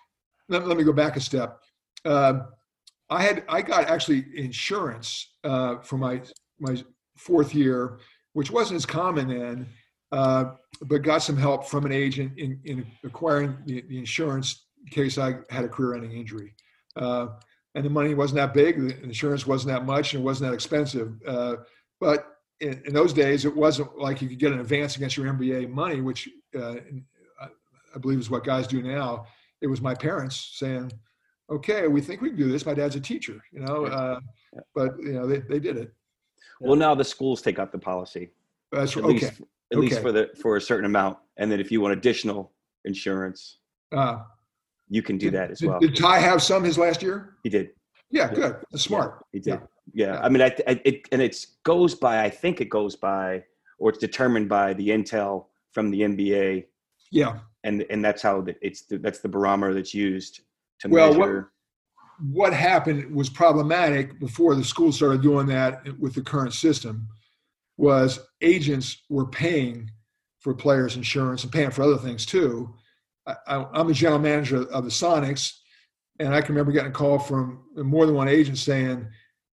[0.49, 1.61] let, let me go back a step.
[2.03, 2.45] Uh,
[3.09, 6.21] I had I got actually insurance uh, for my
[6.59, 6.81] my
[7.17, 7.99] fourth year,
[8.33, 9.67] which wasn't as common then,
[10.11, 10.45] uh,
[10.81, 15.17] but got some help from an agent in, in acquiring the, the insurance in case
[15.17, 16.53] I had a career-ending injury.
[16.95, 17.27] Uh,
[17.75, 20.53] and the money wasn't that big, the insurance wasn't that much, and it wasn't that
[20.53, 21.13] expensive.
[21.27, 21.57] Uh,
[21.99, 25.31] but in, in, those days, it wasn't like you could get an advance against your
[25.31, 26.27] NBA money, which
[26.57, 26.75] uh,
[27.97, 29.25] I believe is what guys do now.
[29.61, 30.91] It was my parents saying,
[31.49, 34.19] "Okay, we think we can do this." My dad's a teacher, you know, uh,
[34.73, 35.93] but you know they, they did it.
[36.59, 38.31] Well, now the schools take out the policy.
[38.71, 39.13] That's at okay.
[39.13, 39.41] Least,
[39.71, 39.87] at okay.
[39.87, 42.53] least for the for a certain amount, and then if you want additional
[42.85, 43.59] insurance,
[43.91, 44.19] uh,
[44.89, 45.79] you can do did, that as well.
[45.79, 47.35] Did Ty have some his last year?
[47.43, 47.69] He did.
[48.09, 48.55] Yeah, good.
[48.71, 49.25] That's smart.
[49.33, 49.59] Yeah, he did.
[49.93, 50.07] Yeah.
[50.07, 50.19] yeah.
[50.21, 52.23] I mean, I, I, it and it goes by.
[52.23, 53.43] I think it goes by,
[53.79, 56.65] or it's determined by the intel from the NBA.
[57.11, 57.39] Yeah.
[57.63, 60.41] And and that's how the, it's the, that's the barometer that's used
[60.79, 61.51] to well, measure
[62.19, 67.07] what happened was problematic before the school started doing that with the current system
[67.77, 69.89] was agents were paying
[70.39, 72.73] for players insurance and paying for other things too
[73.25, 75.53] I, am a general manager of the sonics
[76.19, 79.07] and i can remember getting a call from more than one agent saying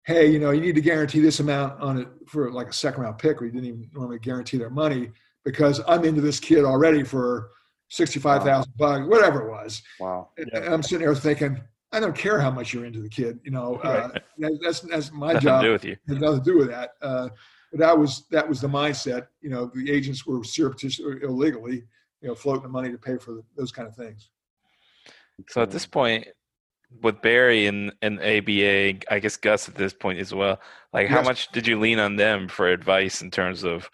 [0.07, 3.03] hey you know you need to guarantee this amount on it for like a second
[3.03, 5.11] round pick or you didn't even normally guarantee their money
[5.45, 7.51] because i'm into this kid already for
[7.89, 8.65] 65000 wow.
[8.79, 11.61] bucks whatever it was wow and i'm sitting there thinking
[11.93, 13.39] I don't care how much you're into the kid.
[13.45, 14.09] You know, uh,
[14.61, 15.61] that's that's my nothing job.
[15.61, 15.97] To do with you.
[16.09, 16.93] Has nothing to do with that.
[17.03, 17.29] Uh,
[17.73, 19.29] that was that was the mindset.
[19.41, 21.85] You know, the agents were surreptitiously, illegally,
[22.21, 24.31] you know, floating the money to pay for those kind of things.
[25.49, 26.27] So at this point,
[27.03, 30.61] with Barry and and ABA, I guess Gus at this point as well.
[30.93, 31.19] Like, yes.
[31.19, 33.89] how much did you lean on them for advice in terms of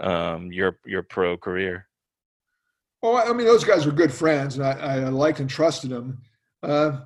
[0.00, 1.86] um, your your pro career?
[3.02, 6.20] Well, I mean, those guys were good friends, and I, I liked and trusted them.
[6.62, 7.00] Uh,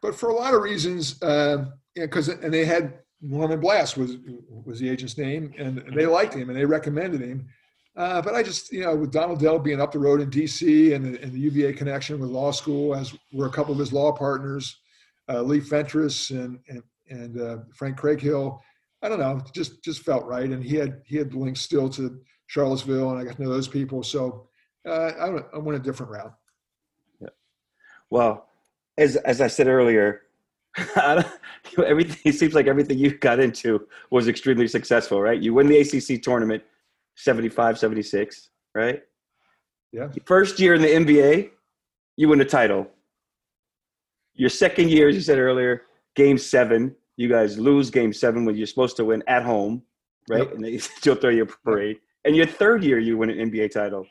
[0.00, 4.16] but for a lot of reasons, uh, because and they had Norman Blast was
[4.64, 6.10] was the agent's name, and they mm-hmm.
[6.10, 7.48] liked him and they recommended him.
[7.96, 10.92] Uh, but I just, you know, with Donald Dell being up the road in D.C.
[10.94, 13.92] and the, and the UVA connection with law school, as were a couple of his
[13.92, 14.78] law partners,
[15.28, 18.60] uh, Lee Fentress and and, and uh, Frank Craighill.
[19.02, 22.20] I don't know, just just felt right, and he had he had links still to
[22.46, 24.02] Charlottesville, and I got to know those people.
[24.02, 24.48] So
[24.86, 26.34] uh, I, I went a different route.
[27.20, 27.28] Yeah.
[28.08, 28.46] Well,
[28.98, 30.22] as as I said earlier,
[31.86, 35.40] everything it seems like everything you got into was extremely successful, right?
[35.40, 36.62] You win the ACC tournament
[37.16, 39.02] 75 76, right?
[39.92, 40.08] Yeah.
[40.24, 41.50] First year in the NBA,
[42.16, 42.88] you win a title.
[44.34, 45.82] Your second year, as you said earlier,
[46.14, 49.82] game seven, you guys lose game seven when you're supposed to win at home,
[50.28, 50.44] right?
[50.44, 50.54] Yep.
[50.54, 51.98] And they still throw you a parade.
[52.24, 54.06] And your third year, you win an NBA title.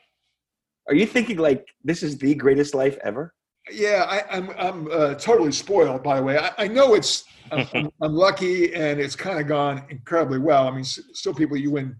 [0.88, 3.34] Are you thinking like this is the greatest life ever?
[3.72, 6.02] Yeah, I, am I'm, I'm uh, totally spoiled.
[6.02, 9.84] By the way, I, I know it's I'm, I'm, lucky and it's kind of gone
[9.88, 10.68] incredibly well.
[10.68, 11.96] I mean, still people you win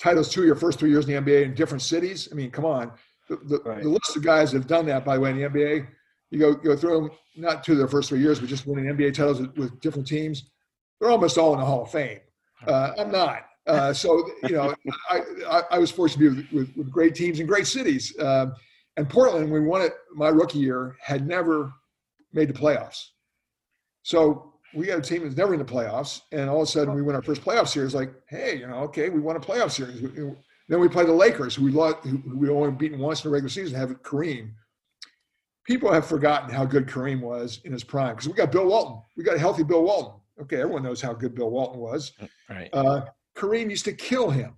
[0.00, 2.28] titles two your first three years in the NBA in different cities.
[2.30, 2.92] I mean, come on,
[3.28, 3.82] the, the, right.
[3.82, 5.04] the list of guys that have done that.
[5.04, 5.86] By the way, in the NBA,
[6.30, 9.14] you go go through them not to their first three years, but just winning NBA
[9.14, 10.50] titles with, with different teams.
[11.00, 12.20] They're almost all in the Hall of Fame.
[12.66, 13.46] Uh, I'm not.
[13.66, 14.74] Uh, so you know,
[15.10, 18.14] I, I, I, was fortunate to be with, with, with, great teams in great cities.
[18.18, 18.48] Uh,
[18.96, 21.72] and Portland, we won it my rookie year, had never
[22.32, 23.08] made the playoffs.
[24.02, 26.94] So we had a team that's never in the playoffs, and all of a sudden
[26.94, 27.94] we win our first playoff series.
[27.94, 30.00] Like, hey, you know, okay, we won a playoff series.
[30.68, 33.32] Then we play the Lakers, who we lost, who we only beaten once in the
[33.32, 34.50] regular season, have Kareem.
[35.66, 39.00] People have forgotten how good Kareem was in his prime because we got Bill Walton.
[39.16, 40.20] We got a healthy Bill Walton.
[40.42, 42.12] Okay, everyone knows how good Bill Walton was.
[42.50, 42.68] Right.
[42.72, 44.54] Uh, Kareem used to kill him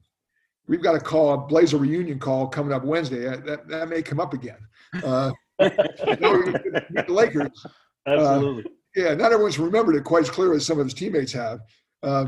[0.68, 3.24] we've got a call, a Blazer reunion call coming up Wednesday.
[3.24, 4.58] That, that may come up again.
[5.04, 7.64] Uh, the Lakers.
[8.06, 8.64] Uh, Absolutely.
[8.64, 11.60] Uh, yeah, not everyone's remembered it quite as clear as some of his teammates have.
[12.02, 12.26] Uh,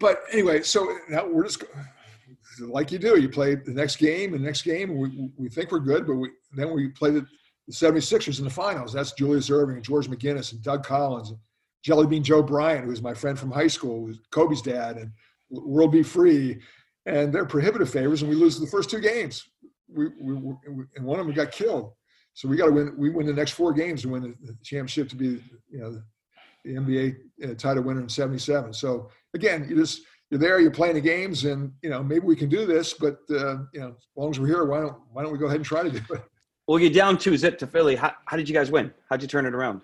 [0.00, 1.62] but anyway, so now we're just
[2.60, 5.70] like you do, you play the next game, and the next game, we, we think
[5.70, 7.26] we're good, but we, then we play the,
[7.66, 8.92] the 76ers in the finals.
[8.92, 11.38] That's Julius Erving and George McGinnis and Doug Collins and
[11.82, 15.12] Jelly Bean Joe Bryant, who's my friend from high school, who's Kobe's dad, and
[15.50, 16.02] World B.
[16.02, 16.60] Free.
[17.06, 19.46] And they're prohibitive favors, and we lose the first two games.
[19.88, 21.92] We, we, we and one of them got killed.
[22.32, 22.94] So we got to win.
[22.96, 26.02] We win the next four games to win the, championship to be, you know,
[26.64, 28.72] the NBA uh, title winner in '77.
[28.72, 32.36] So again, you just you're there, you're playing the games, and you know maybe we
[32.36, 32.94] can do this.
[32.94, 35.46] But uh, you know, as long as we're here, why don't why don't we go
[35.46, 36.22] ahead and try to do it?
[36.66, 37.94] Well, you're down two zip to Philly.
[37.94, 38.92] How, how did you guys win?
[39.10, 39.82] How'd you turn it around?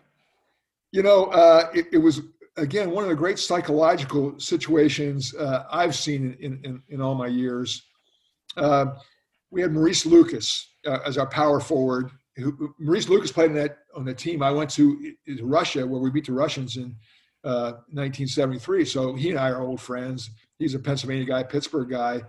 [0.92, 2.22] You know, uh, it, it, was
[2.60, 7.26] again one of the great psychological situations uh, I've seen in, in, in all my
[7.26, 7.82] years.
[8.56, 8.86] Uh,
[9.50, 12.10] we had Maurice Lucas uh, as our power forward.
[12.36, 16.26] Who, Maurice Lucas played that on the team I went to Russia, where we beat
[16.26, 16.94] the Russians in
[17.42, 18.82] 1973.
[18.82, 20.30] Uh, so he and I are old friends.
[20.58, 22.22] He's a Pennsylvania guy, Pittsburgh guy,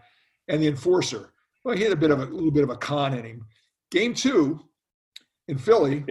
[0.47, 1.33] and the enforcer.
[1.63, 3.45] Well, he had a bit of a, a little bit of a con in him.
[3.91, 4.59] Game two
[5.47, 6.05] in Philly,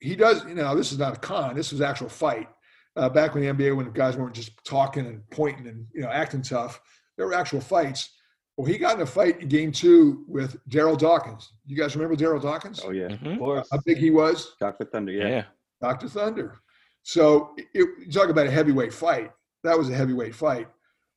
[0.00, 0.44] he does.
[0.46, 1.54] You know, this is not a con.
[1.54, 2.48] This was actual fight.
[2.96, 6.02] Uh, back when the NBA, when the guys weren't just talking and pointing and you
[6.02, 6.80] know acting tough,
[7.16, 8.10] there were actual fights.
[8.56, 11.52] Well, he got in a fight in game two with Darryl Dawkins.
[11.66, 12.80] You guys remember Darryl Dawkins?
[12.84, 13.32] Oh yeah, mm-hmm.
[13.32, 13.68] of course.
[13.72, 14.54] How big he was?
[14.60, 14.84] Dr.
[14.84, 15.28] Thunder, yeah.
[15.28, 15.44] yeah.
[15.80, 16.08] Dr.
[16.08, 16.58] Thunder.
[17.02, 19.32] So it, you talk about a heavyweight fight.
[19.64, 20.68] That was a heavyweight fight.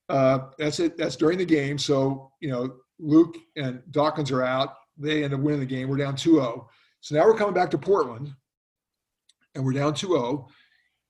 [0.09, 0.97] Uh, that's it.
[0.97, 1.77] That's during the game.
[1.77, 4.73] So you know, Luke and Dawkins are out.
[4.97, 5.89] They end up winning the game.
[5.89, 6.65] We're down 2-0.
[7.01, 8.33] So now we're coming back to Portland,
[9.55, 10.47] and we're down 2-0,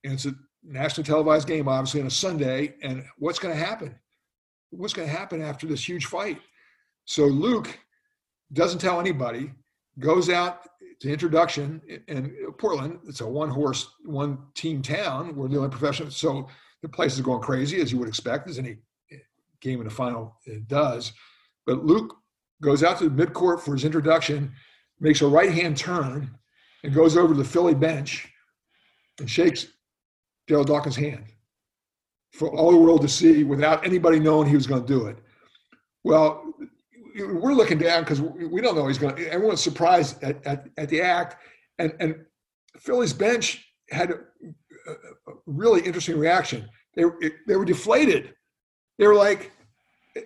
[0.03, 2.75] and it's a national televised game, obviously on a Sunday.
[2.81, 3.95] And what's going to happen?
[4.69, 6.39] What's going to happen after this huge fight?
[7.05, 7.79] So Luke
[8.53, 9.51] doesn't tell anybody,
[9.99, 10.67] goes out
[10.99, 12.99] to introduction in Portland.
[13.07, 15.35] It's a one horse, one team town.
[15.35, 16.11] We're the only professional.
[16.11, 16.47] So
[16.81, 18.77] the place is going crazy, as you would expect, as any
[19.61, 20.37] game in the final
[20.67, 21.13] does.
[21.65, 22.15] But Luke
[22.61, 24.51] goes out to the midcourt for his introduction,
[24.99, 26.31] makes a right hand turn,
[26.83, 28.31] and goes over to the Philly bench
[29.19, 29.67] and shakes
[30.47, 31.25] Darryl Dawkins' hand
[32.31, 35.17] for all the world to see without anybody knowing he was going to do it.
[36.03, 36.53] Well,
[37.19, 39.31] we're looking down because we don't know he's going to.
[39.31, 41.37] Everyone's surprised at, at, at, the act,
[41.79, 42.15] and and
[42.77, 44.19] Philly's bench had a,
[44.87, 46.69] a really interesting reaction.
[46.95, 47.03] They
[47.47, 48.35] they were deflated.
[48.99, 49.51] They were like,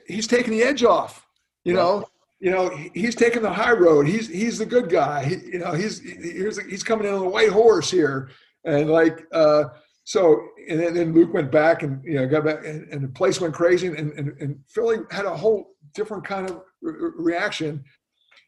[0.07, 1.25] "He's taking the edge off,"
[1.63, 2.07] you know.
[2.39, 4.07] You know, he's taking the high road.
[4.07, 5.23] He's he's the good guy.
[5.23, 8.31] He, you know, he's he's he's coming in on a white horse here,
[8.65, 9.65] and like uh,
[10.11, 10.47] so.
[10.69, 13.53] And then, Luke went back and you know got back, and, and the place went
[13.53, 17.83] crazy, and, and and Philly had a whole different kind of re- reaction.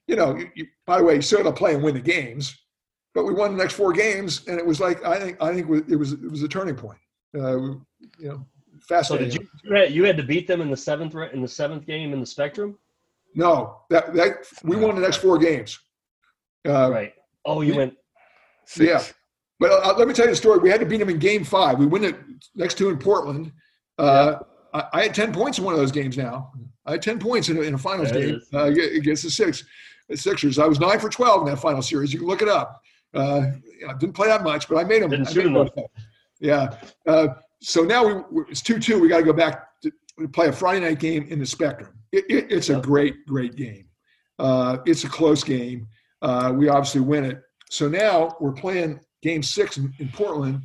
[0.07, 2.01] You know, you, you, by the way, you still got to play and win the
[2.01, 2.55] games,
[3.15, 5.69] but we won the next four games, and it was like I think I think
[5.89, 6.99] it was it was a turning point.
[7.35, 7.81] Uh, you
[8.19, 8.45] know,
[8.81, 9.31] fascinating.
[9.31, 12.13] So did you you had, to beat them in the seventh in the seventh game
[12.13, 12.77] in the Spectrum?
[13.35, 15.79] No, that that we won the next four games.
[16.67, 17.13] Uh, right.
[17.45, 17.95] Oh, you went.
[18.65, 18.87] Six.
[18.89, 19.13] Yeah,
[19.63, 20.59] but uh, let me tell you the story.
[20.59, 21.79] We had to beat them in Game Five.
[21.79, 22.17] We win it
[22.53, 23.51] next two in Portland.
[23.97, 24.35] Uh,
[24.73, 24.79] yeah.
[24.91, 26.17] I, I, had ten points in one of those games.
[26.17, 26.51] Now
[26.85, 29.63] I had 10 points in a, in a finals there game uh, against the six,
[30.09, 30.59] the Sixers.
[30.59, 32.11] I was nine for 12 in that final series.
[32.11, 32.81] You can look it up.
[33.13, 33.51] Uh,
[33.87, 35.11] I didn't play that much, but I made them.
[35.11, 35.69] Didn't shoot enough.
[36.39, 36.75] Yeah.
[37.07, 37.27] Uh,
[37.61, 38.99] so now we it's 2 2.
[38.99, 39.91] We got to go back to
[40.33, 41.93] play a Friday night game in the Spectrum.
[42.11, 43.85] It, it, it's a great, great game.
[44.39, 45.87] Uh, it's a close game.
[46.21, 47.41] Uh, we obviously win it.
[47.69, 50.61] So now we're playing game six in, Portland.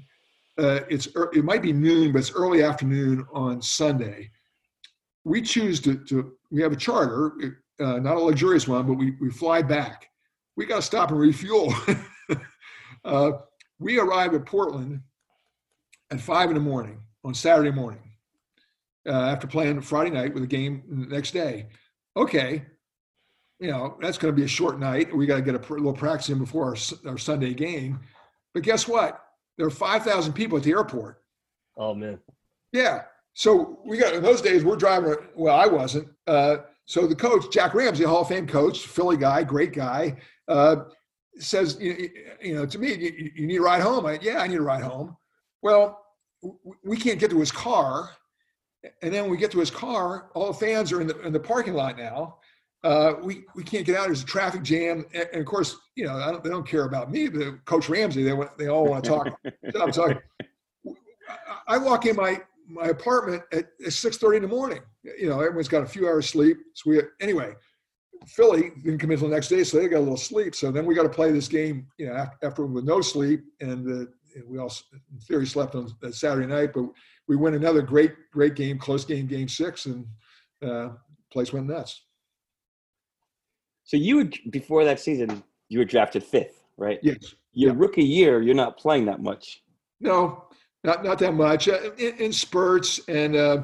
[0.58, 4.30] Uh, it's it might be noon, but it's early afternoon on Sunday
[5.28, 9.12] we choose to, to we have a charter, uh, not a luxurious one, but we,
[9.20, 10.08] we fly back.
[10.56, 11.72] We got to stop and refuel.
[13.04, 13.32] uh,
[13.78, 15.02] we arrive at Portland
[16.10, 18.10] at five in the morning on Saturday morning
[19.06, 21.66] uh, after playing Friday night with a game the next day.
[22.16, 22.64] Okay,
[23.60, 25.14] you know, that's going to be a short night.
[25.14, 26.76] We got to get a little practice in before our,
[27.10, 28.00] our Sunday game.
[28.54, 29.22] But guess what?
[29.56, 31.22] There are 5,000 people at the airport.
[31.76, 32.18] Oh, man.
[32.72, 33.02] Yeah.
[33.34, 35.14] So we got in those days we're driving.
[35.36, 36.08] Well, I wasn't.
[36.26, 40.16] Uh, so the coach Jack Ramsay, Hall of Fame coach, Philly guy, great guy,
[40.48, 40.76] uh,
[41.38, 42.08] says you,
[42.42, 44.06] you, know to me you, you, need a ride home.
[44.06, 45.16] I, yeah, I need a ride home.
[45.62, 46.04] Well,
[46.84, 48.10] we can't get to his car,
[49.02, 51.32] and then when we get to his car, all the fans are in the in
[51.32, 52.38] the parking lot now.
[52.84, 54.06] Uh, we we can't get out.
[54.06, 57.10] There's a traffic jam, and, and of course, you know don't, they don't care about
[57.10, 57.28] me.
[57.28, 59.40] But Coach Ramsay, they they all want to talk.
[59.80, 60.18] I'm talking.
[61.66, 64.80] I walk in my my apartment at, at 6.30 in the morning.
[65.02, 66.58] You know, everyone's got a few hours sleep.
[66.74, 67.54] So we, anyway,
[68.26, 70.54] Philly didn't come in until the next day, so they got a little sleep.
[70.54, 73.42] So then we got to play this game, you know, after, after with no sleep.
[73.60, 74.06] And uh,
[74.46, 76.84] we all, in theory, slept on Saturday night, but
[77.26, 79.86] we win another great, great game, close game, game six.
[79.86, 80.06] And
[80.62, 80.90] uh,
[81.32, 82.02] place went nuts.
[83.88, 87.00] So you would before that season, you were drafted fifth, right?
[87.02, 87.34] Yes.
[87.54, 87.78] Your yeah.
[87.78, 89.62] rookie year, you're not playing that much.
[89.98, 90.44] No,
[90.84, 93.62] not not that much uh, in, in, spurts, and uh,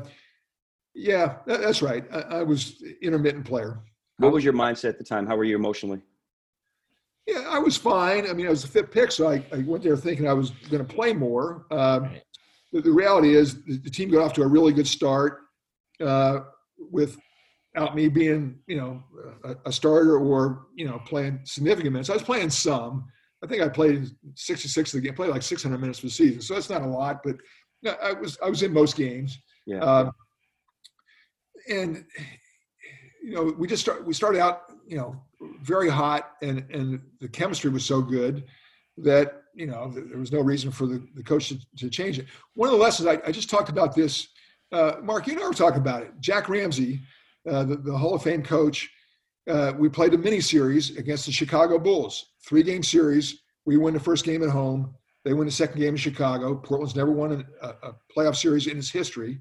[0.95, 2.07] yeah, that, that's right.
[2.11, 3.81] I, I, was intermittent player.
[4.17, 5.27] What was your mindset at the time?
[5.27, 6.01] How were you emotionally?
[7.27, 8.27] Yeah, I was fine.
[8.27, 10.53] I mean, I was a fit pick, so I, I went there thinking I was
[10.71, 11.67] going to play more.
[11.71, 12.11] Um,
[12.73, 15.43] the, the, reality is, the, the, team got off to a really good start
[16.03, 16.41] uh,
[17.75, 19.03] without me being, you know,
[19.45, 22.11] a, a, starter or you know playing significant minutes.
[22.11, 23.07] I was playing some.
[23.43, 25.15] I think I played 66 of the game.
[25.15, 27.37] Played like 600 minutes for the season, so that's not a lot, but
[28.03, 29.39] I was I was in most games.
[29.67, 29.83] Yeah.
[29.83, 30.11] Uh,
[31.69, 32.05] and
[33.23, 35.21] you know, we just start we started out, you know,
[35.63, 38.45] very hot, and and the chemistry was so good
[38.99, 42.27] that you know there was no reason for the, the coach to, to change it.
[42.55, 44.29] One of the lessons I, I just talked about this,
[44.73, 46.13] uh, Mark, you and I were talking about it.
[46.21, 47.01] Jack Ramsay,
[47.49, 48.91] uh, the, the Hall of Fame coach,
[49.49, 53.43] uh, we played a mini series against the Chicago Bulls, three game series.
[53.67, 54.95] We win the first game at home.
[55.25, 56.55] They win the second game in Chicago.
[56.55, 59.41] Portland's never won a, a playoff series in its history.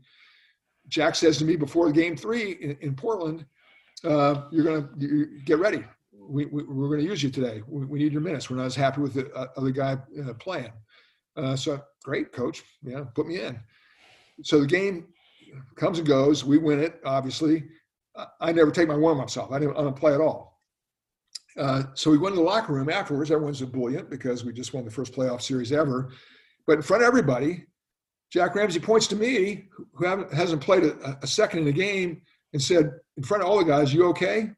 [0.87, 3.45] Jack says to me before game three in, in Portland,
[4.03, 5.83] uh, you're going to get ready.
[6.11, 7.61] We, we, are going to use you today.
[7.67, 8.49] We, we, need your minutes.
[8.49, 10.71] We're not as happy with the uh, other guy uh, playing.
[11.55, 12.63] So great, coach.
[12.83, 13.59] Yeah, put me in.
[14.41, 15.07] So the game
[15.75, 16.43] comes and goes.
[16.43, 17.63] We win it, obviously.
[18.39, 19.51] I never take my warm ups off.
[19.51, 20.59] I don't, I don't play at all.
[21.57, 23.31] Uh, so we went to the locker room afterwards.
[23.31, 26.11] Everyone's ebullient because we just won the first playoff series ever.
[26.65, 27.65] But in front of everybody,
[28.31, 32.21] Jack Ramsay points to me, who hasn't played a, a second in the game,
[32.53, 34.49] and said, in front of all the guys, "You okay?"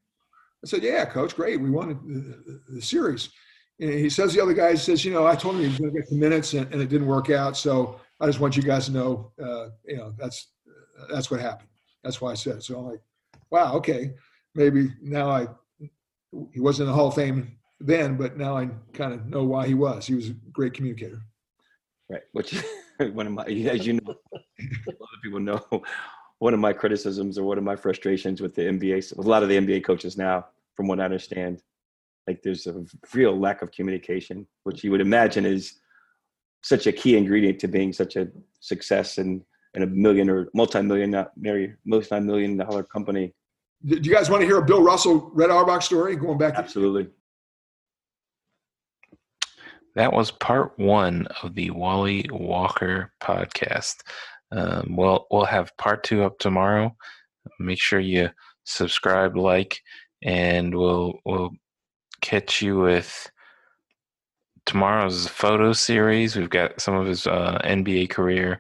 [0.63, 1.59] I said, "Yeah, coach, great.
[1.59, 3.29] We won the, the series."
[3.79, 5.93] And he says the other guy says, "You know, I told him he was going
[5.93, 7.57] to get the minutes, and, and, it didn't work out.
[7.57, 10.51] So I just want you guys to know, uh, you know, that's
[11.11, 11.69] that's what happened.
[12.03, 12.63] That's why I said." It.
[12.63, 13.01] So I'm like,
[13.55, 14.11] "Wow, okay,
[14.53, 15.47] maybe now I."
[16.51, 19.65] He wasn't in the Hall of Fame then, but now I kind of know why
[19.67, 20.05] he was.
[20.05, 21.21] He was a great communicator.
[22.09, 22.53] Right, which
[23.13, 25.61] one of my, as you know, a lot of people know,
[26.39, 29.43] one of my criticisms or one of my frustrations with the NBA, with a lot
[29.43, 31.63] of the NBA coaches now, from what I understand,
[32.27, 32.83] like there's a
[33.13, 35.79] real lack of communication, which you would imagine is
[36.61, 38.27] such a key ingredient to being such a
[38.59, 39.43] success and
[39.75, 41.25] in, in a million or multi-million,
[41.85, 43.33] multi-million dollar company.
[43.86, 46.55] Do you guys want to hear a Bill Russell Red Auerbach story going back?
[46.55, 47.07] Absolutely.
[49.93, 53.97] That was part one of the Wally Walker podcast.
[54.51, 56.95] Um, we'll we'll have part two up tomorrow.
[57.59, 58.29] Make sure you
[58.63, 59.79] subscribe, like,
[60.23, 61.51] and we'll we'll
[62.21, 63.29] catch you with
[64.65, 66.36] tomorrow's photo series.
[66.36, 68.59] We've got some of his uh, NBA career,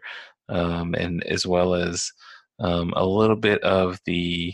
[0.49, 2.11] um, and as well as
[2.59, 4.53] um, a little bit of the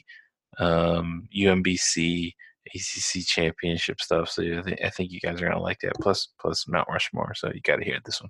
[0.60, 2.32] UMBC um,
[2.76, 4.30] ACC championship stuff.
[4.30, 5.94] So I think, I think you guys are gonna like that.
[6.02, 7.34] Plus plus Mount Rushmore.
[7.36, 8.30] So you got to hear this one.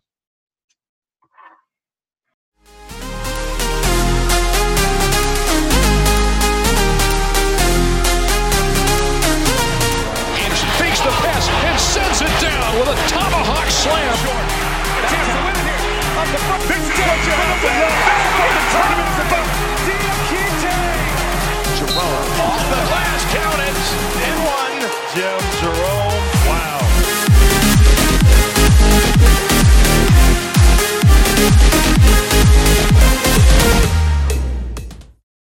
[10.80, 14.16] fakes the pass and sends it down with a tomahawk slam.
[15.10, 15.92] Chance to win it here.
[16.18, 16.62] Up the front.
[16.68, 18.32] Big Georgia has it.
[18.56, 19.52] The tournament's about.
[19.86, 19.92] Diakite.
[19.92, 20.01] Jerome
[22.42, 23.22] off the glass.
[23.32, 23.78] Count it.
[24.28, 24.78] In one.
[25.16, 25.51] Jim.